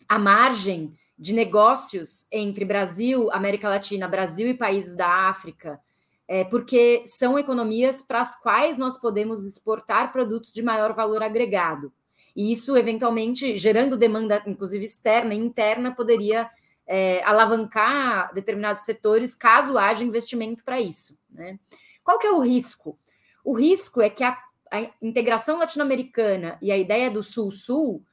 [0.09, 5.79] a margem de negócios entre Brasil, América Latina, Brasil e países da África,
[6.27, 11.89] é, porque são economias para as quais nós podemos exportar produtos de maior valor agregado.
[12.35, 16.49] E isso, eventualmente, gerando demanda, inclusive externa e interna, poderia
[16.93, 21.17] é, alavancar determinados setores caso haja investimento para isso.
[21.29, 21.57] Né?
[22.03, 22.97] Qual que é o risco?
[23.45, 24.37] O risco é que a,
[24.69, 28.03] a integração latino-americana e a ideia do Sul-Sul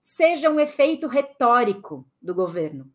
[0.00, 2.90] seja um efeito retórico do governo.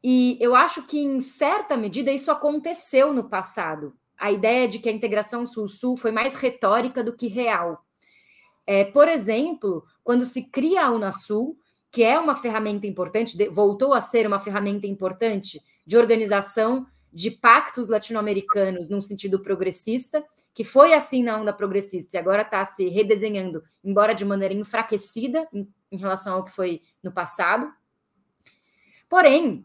[0.00, 3.96] E eu acho que, em certa medida, isso aconteceu no passado.
[4.16, 7.84] A ideia de que a integração Sul-Sul foi mais retórica do que real.
[8.64, 11.58] É, por exemplo, quando se cria a Unasul,
[11.92, 17.86] que é uma ferramenta importante, voltou a ser uma ferramenta importante de organização de pactos
[17.86, 20.24] latino-americanos num sentido progressista,
[20.54, 25.46] que foi assim na onda progressista e agora está se redesenhando, embora de maneira enfraquecida
[25.52, 27.70] em, em relação ao que foi no passado.
[29.06, 29.62] Porém,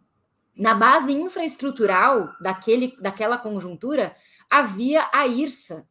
[0.54, 4.14] na base infraestrutural daquele, daquela conjuntura,
[4.50, 5.88] havia a IRSA,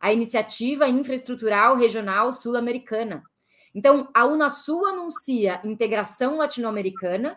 [0.00, 3.24] a Iniciativa Infraestrutural Regional Sul-Americana.
[3.74, 7.36] Então, a Unasul anuncia integração latino-americana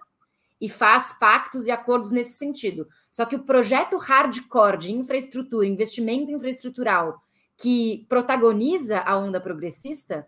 [0.59, 2.87] e faz pactos e acordos nesse sentido.
[3.11, 7.21] Só que o projeto hardcore de infraestrutura, investimento infraestrutural,
[7.57, 10.25] que protagoniza a onda progressista,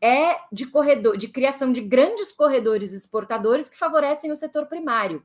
[0.00, 5.22] é de corredor, de criação de grandes corredores exportadores que favorecem o setor primário.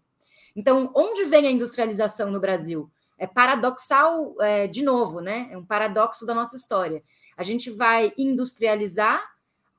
[0.56, 2.90] Então, onde vem a industrialização no Brasil?
[3.18, 5.48] É paradoxal, é, de novo, né?
[5.52, 7.04] É um paradoxo da nossa história.
[7.38, 9.24] A gente vai industrializar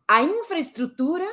[0.07, 1.27] a infraestrutura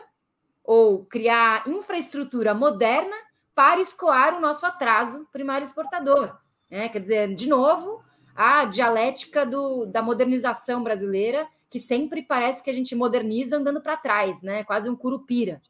[0.64, 3.16] ou criar infraestrutura moderna
[3.54, 6.38] para escoar o nosso atraso primário exportador.
[6.70, 6.88] Né?
[6.90, 8.02] Quer dizer, de novo,
[8.36, 13.98] a dialética do, da modernização brasileira, que sempre parece que a gente moderniza andando para
[13.98, 14.64] trás, né?
[14.64, 15.62] quase um curupira.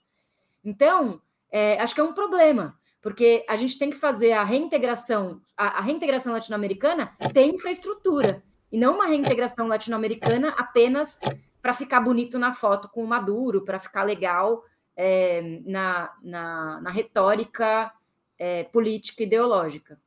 [0.64, 1.22] Então,
[1.52, 5.80] é, acho que é um problema, porque a gente tem que fazer a reintegração, a,
[5.80, 11.20] a reintegração latino-americana tem infraestrutura, e não uma reintegração latino-americana apenas
[11.62, 14.64] para ficar bonito na foto com o Maduro, para ficar legal
[14.96, 17.92] é, na, na, na, retórica
[18.38, 20.00] é, política ideológica.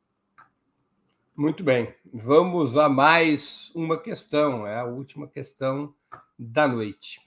[1.36, 1.94] Muito bem.
[2.12, 5.94] Vamos a mais uma questão, é a última questão
[6.38, 7.20] da noite.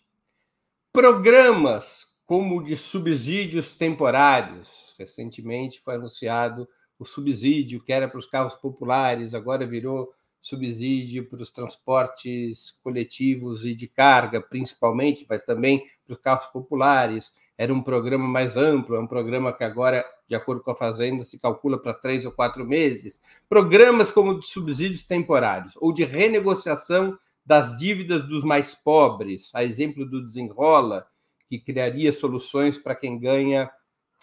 [0.94, 4.94] Programas como de subsídios temporários.
[5.00, 6.68] Recentemente foi anunciado
[7.00, 13.66] o subsídio que era para os carros populares, agora virou subsídio para os transportes coletivos
[13.66, 18.96] e de carga, principalmente, mas também para os carros populares era um programa mais amplo,
[18.96, 22.32] é um programa que agora, de acordo com a Fazenda, se calcula para três ou
[22.32, 23.20] quatro meses.
[23.50, 30.06] Programas como de subsídios temporários ou de renegociação das dívidas dos mais pobres, a exemplo
[30.06, 31.08] do Desenrola,
[31.50, 33.72] que criaria soluções para quem ganha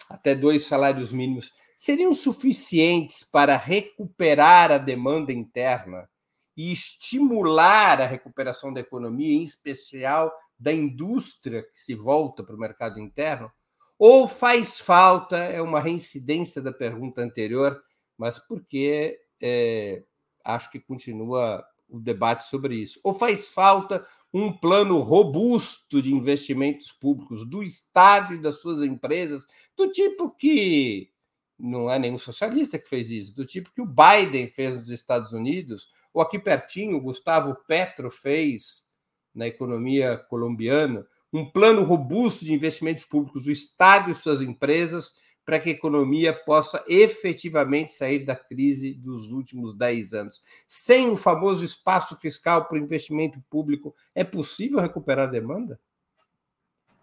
[0.09, 6.09] até dois salários mínimos, seriam suficientes para recuperar a demanda interna
[6.55, 12.59] e estimular a recuperação da economia, em especial da indústria que se volta para o
[12.59, 13.51] mercado interno?
[13.97, 17.81] Ou faz falta, é uma reincidência da pergunta anterior,
[18.17, 20.03] mas porque é,
[20.43, 22.99] acho que continua o debate sobre isso.
[23.03, 29.45] Ou faz falta um plano robusto de investimentos públicos do Estado e das suas empresas,
[29.77, 31.09] do tipo que
[31.57, 35.31] não é nenhum socialista que fez isso, do tipo que o Biden fez nos Estados
[35.31, 38.85] Unidos, ou aqui pertinho, o Gustavo Petro fez
[39.33, 45.59] na economia colombiana, um plano robusto de investimentos públicos do Estado e suas empresas para
[45.59, 50.41] que a economia possa efetivamente sair da crise dos últimos 10 anos.
[50.67, 55.79] Sem o famoso espaço fiscal para o investimento público, é possível recuperar a demanda?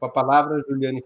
[0.01, 1.05] Com a palavra, Juliane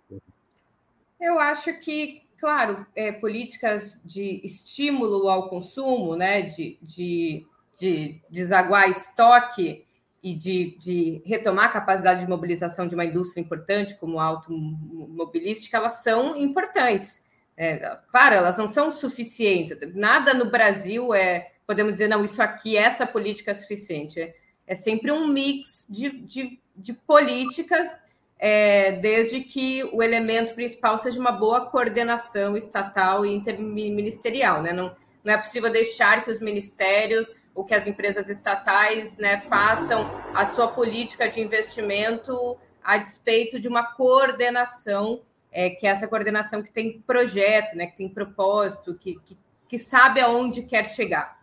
[1.21, 7.47] Eu acho que, claro, é, políticas de estímulo ao consumo, né, de, de,
[7.79, 9.87] de desaguar estoque,
[10.27, 15.77] e de, de, retomar a capacidade de mobilização de uma indústria importante como a automobilística,
[15.77, 17.25] elas são importantes.
[17.57, 19.79] É, claro, elas não são suficientes.
[19.95, 24.21] Nada no Brasil é, podemos dizer, não, isso aqui, essa política é suficiente.
[24.21, 24.35] É,
[24.67, 27.97] é sempre um mix de, de, de políticas,
[28.39, 34.63] é, desde que o elemento principal seja uma boa coordenação estatal e interministerial.
[34.63, 34.73] Né?
[34.73, 40.07] Não, não é possível deixar que os ministérios o que as empresas estatais né, façam
[40.35, 46.63] a sua política de investimento a despeito de uma coordenação, é, que é essa coordenação
[46.63, 51.37] que tem projeto, né, que tem propósito, que, que, que sabe aonde quer chegar.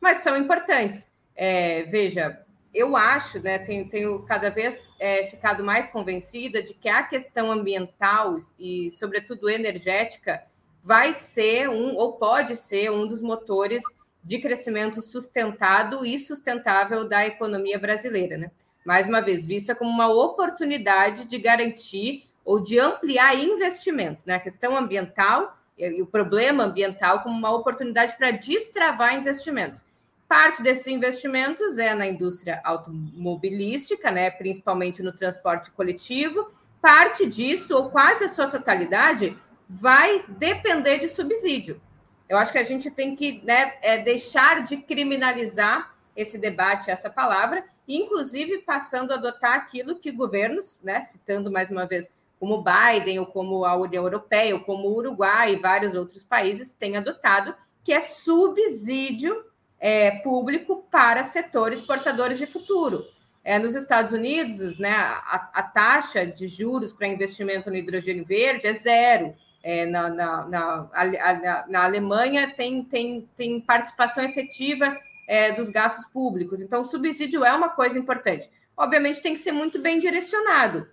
[0.00, 1.10] Mas são importantes.
[1.36, 2.44] É, veja,
[2.78, 7.50] eu acho, né, tenho, tenho cada vez é, ficado mais convencida de que a questão
[7.50, 10.44] ambiental e, sobretudo, energética
[10.84, 13.82] vai ser um, ou pode ser um dos motores
[14.22, 18.50] de crescimento sustentado e sustentável da economia brasileira, né?
[18.84, 24.36] Mais uma vez, vista como uma oportunidade de garantir ou de ampliar investimentos, né?
[24.36, 29.82] A questão ambiental e o problema ambiental como uma oportunidade para destravar investimento.
[30.28, 36.50] Parte desses investimentos é na indústria automobilística, né, principalmente no transporte coletivo.
[36.82, 41.80] Parte disso, ou quase a sua totalidade, vai depender de subsídio.
[42.28, 47.08] Eu acho que a gente tem que né, é, deixar de criminalizar esse debate, essa
[47.08, 53.18] palavra, inclusive passando a adotar aquilo que governos, né, citando mais uma vez, como Biden,
[53.18, 57.54] ou como a União Europeia, ou como o Uruguai e vários outros países têm adotado,
[57.82, 59.42] que é subsídio
[59.80, 63.04] é, público para setores portadores de futuro.
[63.44, 68.66] É, nos Estados Unidos, né, a, a taxa de juros para investimento no hidrogênio verde
[68.66, 69.34] é zero.
[69.62, 76.62] É, na, na, na, na, Alemanha tem, tem, tem participação efetiva é, dos gastos públicos.
[76.62, 78.48] Então, o subsídio é uma coisa importante.
[78.76, 80.86] Obviamente, tem que ser muito bem direcionado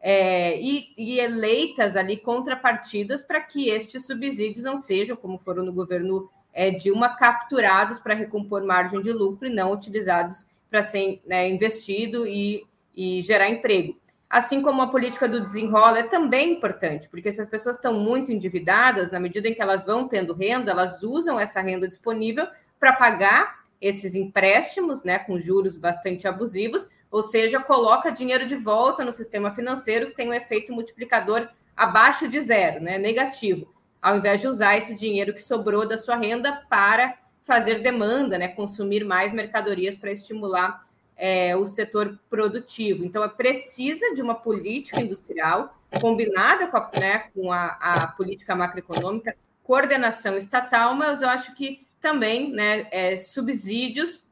[0.00, 5.72] é, e, e, eleitas ali contrapartidas para que estes subsídios não sejam, como foram no
[5.72, 11.48] governo é, Dilma, capturados para recompor margem de lucro e não utilizados para ser né,
[11.48, 13.96] investido e, e gerar emprego.
[14.28, 18.30] Assim como a política do desenrola é também importante, porque se as pessoas estão muito
[18.30, 22.46] endividadas, na medida em que elas vão tendo renda, elas usam essa renda disponível
[22.78, 29.04] para pagar esses empréstimos, né, com juros bastante abusivos, ou seja, coloca dinheiro de volta
[29.04, 33.66] no sistema financeiro que tem um efeito multiplicador abaixo de zero, né, negativo,
[34.00, 38.48] ao invés de usar esse dinheiro que sobrou da sua renda para fazer demanda, né,
[38.48, 40.80] consumir mais mercadorias para estimular
[41.16, 43.04] é, o setor produtivo.
[43.04, 48.54] Então, é precisa de uma política industrial combinada com a, né, com a, a política
[48.54, 54.22] macroeconômica, coordenação estatal, mas eu acho que também né, é, subsídios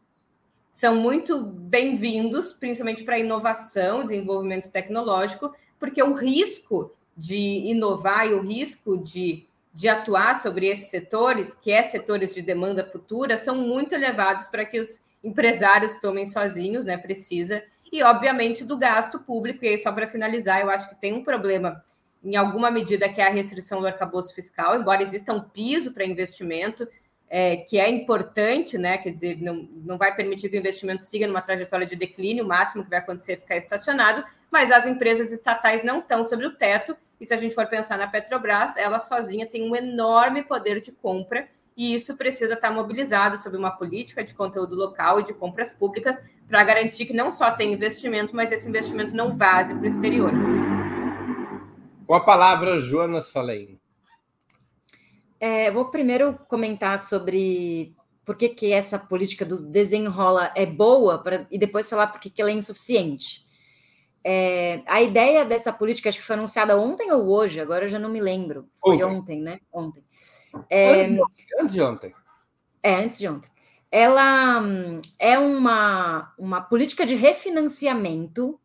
[0.71, 8.41] são muito bem-vindos, principalmente para inovação, desenvolvimento tecnológico, porque o risco de inovar e o
[8.41, 13.95] risco de, de atuar sobre esses setores, que é setores de demanda futura, são muito
[13.95, 16.97] elevados para que os empresários tomem sozinhos, né?
[16.97, 17.63] Precisa.
[17.91, 19.65] E, obviamente, do gasto público.
[19.65, 21.83] E aí, só para finalizar, eu acho que tem um problema,
[22.23, 26.05] em alguma medida, que é a restrição do arcabouço fiscal, embora exista um piso para
[26.05, 26.89] investimento,
[27.31, 28.99] é, que é importante, né?
[28.99, 32.49] Quer dizer, não, não vai permitir que o investimento siga numa trajetória de declínio, o
[32.49, 36.55] máximo que vai acontecer é ficar estacionado, mas as empresas estatais não estão sobre o
[36.55, 40.81] teto, e se a gente for pensar na Petrobras, ela sozinha tem um enorme poder
[40.81, 45.33] de compra, e isso precisa estar mobilizado sob uma política de conteúdo local e de
[45.33, 49.85] compras públicas para garantir que não só tem investimento, mas esse investimento não vaze para
[49.85, 50.33] o exterior.
[52.05, 53.79] Com a palavra, Joana Salem.
[55.41, 61.47] É, vou primeiro comentar sobre por que, que essa política do desenrola é boa pra,
[61.51, 63.47] e depois falar por que, que ela é insuficiente.
[64.23, 67.99] É, a ideia dessa política, acho que foi anunciada ontem ou hoje, agora eu já
[67.99, 68.69] não me lembro.
[68.79, 69.61] Foi ontem, ontem né?
[69.73, 70.05] Ontem.
[70.69, 71.07] É,
[71.59, 72.15] antes de ontem.
[72.83, 73.51] É, antes de ontem.
[73.91, 74.63] Ela
[75.19, 78.61] é uma, uma política de refinanciamento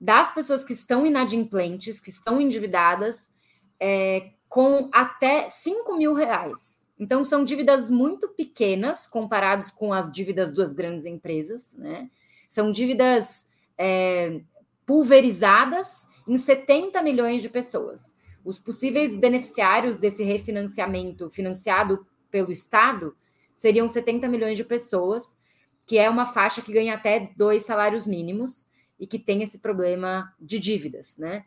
[0.00, 3.36] das pessoas que estão inadimplentes, que estão endividadas,
[3.78, 6.92] é, com até 5 mil reais.
[6.98, 12.10] Então, são dívidas muito pequenas comparadas com as dívidas das grandes empresas, né?
[12.48, 13.48] São dívidas
[13.78, 14.40] é,
[14.84, 18.18] pulverizadas em 70 milhões de pessoas.
[18.44, 23.16] Os possíveis beneficiários desse refinanciamento financiado pelo Estado
[23.54, 25.40] seriam 70 milhões de pessoas,
[25.86, 28.66] que é uma faixa que ganha até dois salários mínimos
[28.98, 31.44] e que tem esse problema de dívidas, né?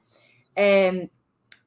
[0.56, 1.10] É,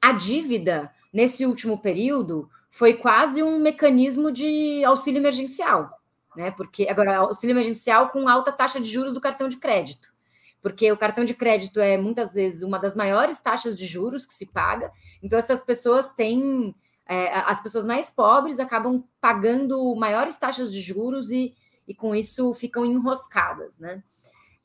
[0.00, 5.98] a dívida nesse último período foi quase um mecanismo de auxílio emergencial,
[6.36, 6.50] né?
[6.50, 10.12] Porque agora auxílio emergencial com alta taxa de juros do cartão de crédito,
[10.60, 14.34] porque o cartão de crédito é muitas vezes uma das maiores taxas de juros que
[14.34, 14.92] se paga.
[15.22, 16.74] Então essas pessoas têm
[17.06, 21.54] é, as pessoas mais pobres acabam pagando maiores taxas de juros e,
[21.88, 24.02] e com isso ficam enroscadas, né?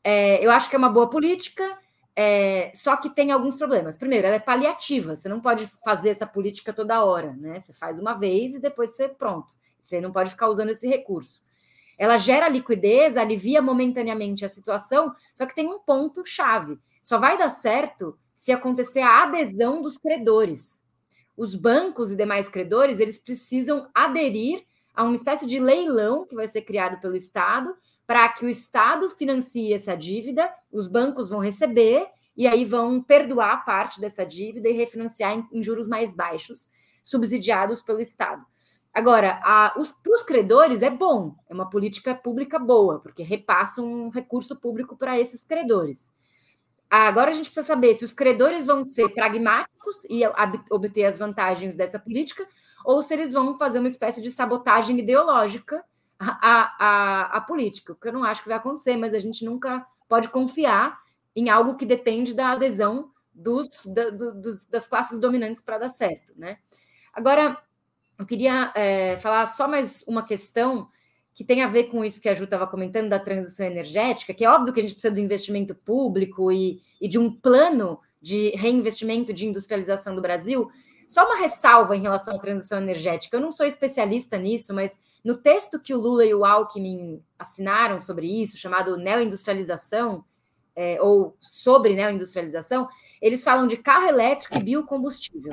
[0.04, 1.78] É, eu acho que é uma boa política.
[2.16, 3.97] É, só que tem alguns problemas.
[3.97, 7.59] Primeiro, ela é paliativa, você não pode fazer essa política toda hora, né?
[7.59, 9.53] Você faz uma vez e depois você pronto.
[9.80, 11.41] Você não pode ficar usando esse recurso.
[11.97, 16.80] Ela gera liquidez, alivia momentaneamente a situação, só que tem um ponto chave.
[17.01, 20.89] Só vai dar certo se acontecer a adesão dos credores.
[21.38, 26.47] Os bancos e demais credores, eles precisam aderir a uma espécie de leilão que vai
[26.47, 27.76] ser criado pelo Estado
[28.12, 32.05] para que o Estado financie essa dívida, os bancos vão receber
[32.36, 36.72] e aí vão perdoar parte dessa dívida e refinanciar em, em juros mais baixos,
[37.05, 38.45] subsidiados pelo Estado.
[38.93, 44.59] Agora, para os credores é bom, é uma política pública boa, porque repassa um recurso
[44.59, 46.14] público para esses credores.
[46.89, 50.20] Agora a gente precisa saber se os credores vão ser pragmáticos e
[50.70, 52.45] obter as vantagens dessa política,
[52.84, 55.82] ou se eles vão fazer uma espécie de sabotagem ideológica
[56.22, 59.86] a, a, a política, que eu não acho que vai acontecer, mas a gente nunca
[60.07, 60.99] pode confiar
[61.36, 65.89] em algo que depende da adesão dos, da, do, dos, das classes dominantes para dar
[65.89, 66.57] certo, né?
[67.13, 67.57] Agora,
[68.19, 70.88] eu queria é, falar só mais uma questão
[71.34, 74.45] que tem a ver com isso que a Ju estava comentando da transição energética, que
[74.45, 78.49] é óbvio que a gente precisa do investimento público e, e de um plano de
[78.51, 80.69] reinvestimento de industrialização do Brasil,
[81.12, 83.36] só uma ressalva em relação à transição energética.
[83.36, 87.99] Eu não sou especialista nisso, mas no texto que o Lula e o Alckmin assinaram
[87.99, 90.24] sobre isso, chamado Neoindustrialização,
[90.74, 92.88] é, ou sobre neoindustrialização,
[93.22, 95.51] eles falam de carro elétrico e biocombustível.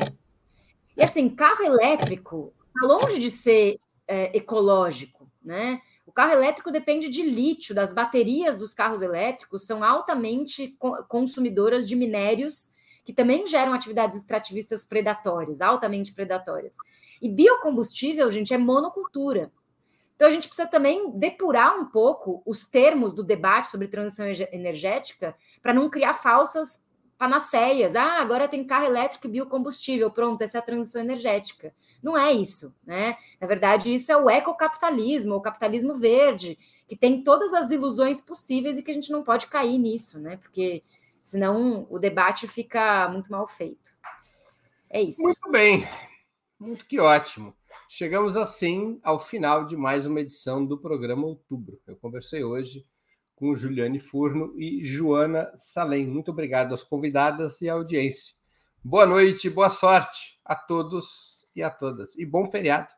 [0.97, 5.81] E assim, carro elétrico está longe de ser é, ecológico, né?
[6.07, 10.79] O carro elétrico depende de lítio, das baterias dos carros elétricos são altamente
[11.09, 12.71] consumidoras de minérios
[13.09, 16.77] que também geram atividades extrativistas predatórias, altamente predatórias.
[17.23, 19.51] E biocombustível, gente, é monocultura.
[20.15, 25.35] Então a gente precisa também depurar um pouco os termos do debate sobre transição energética
[25.63, 26.87] para não criar falsas
[27.17, 27.97] panaceias.
[27.97, 31.75] Ah, agora tem carro elétrico e biocombustível, pronto, essa é a transição energética.
[32.03, 33.17] Não é isso, né?
[33.41, 38.77] Na verdade, isso é o ecocapitalismo, o capitalismo verde, que tem todas as ilusões possíveis
[38.77, 40.37] e que a gente não pode cair nisso, né?
[40.37, 40.85] Porque
[41.29, 43.91] senão o debate fica muito mal feito.
[44.89, 45.22] É isso.
[45.22, 45.87] Muito bem.
[46.59, 47.55] Muito que ótimo.
[47.87, 51.79] Chegamos assim ao final de mais uma edição do programa Outubro.
[51.87, 52.87] Eu conversei hoje
[53.37, 56.07] com Juliane Furno e Joana Salem.
[56.07, 58.35] Muito obrigado às convidadas e à audiência.
[58.83, 62.16] Boa noite, boa sorte a todos e a todas.
[62.16, 62.89] E bom feriado.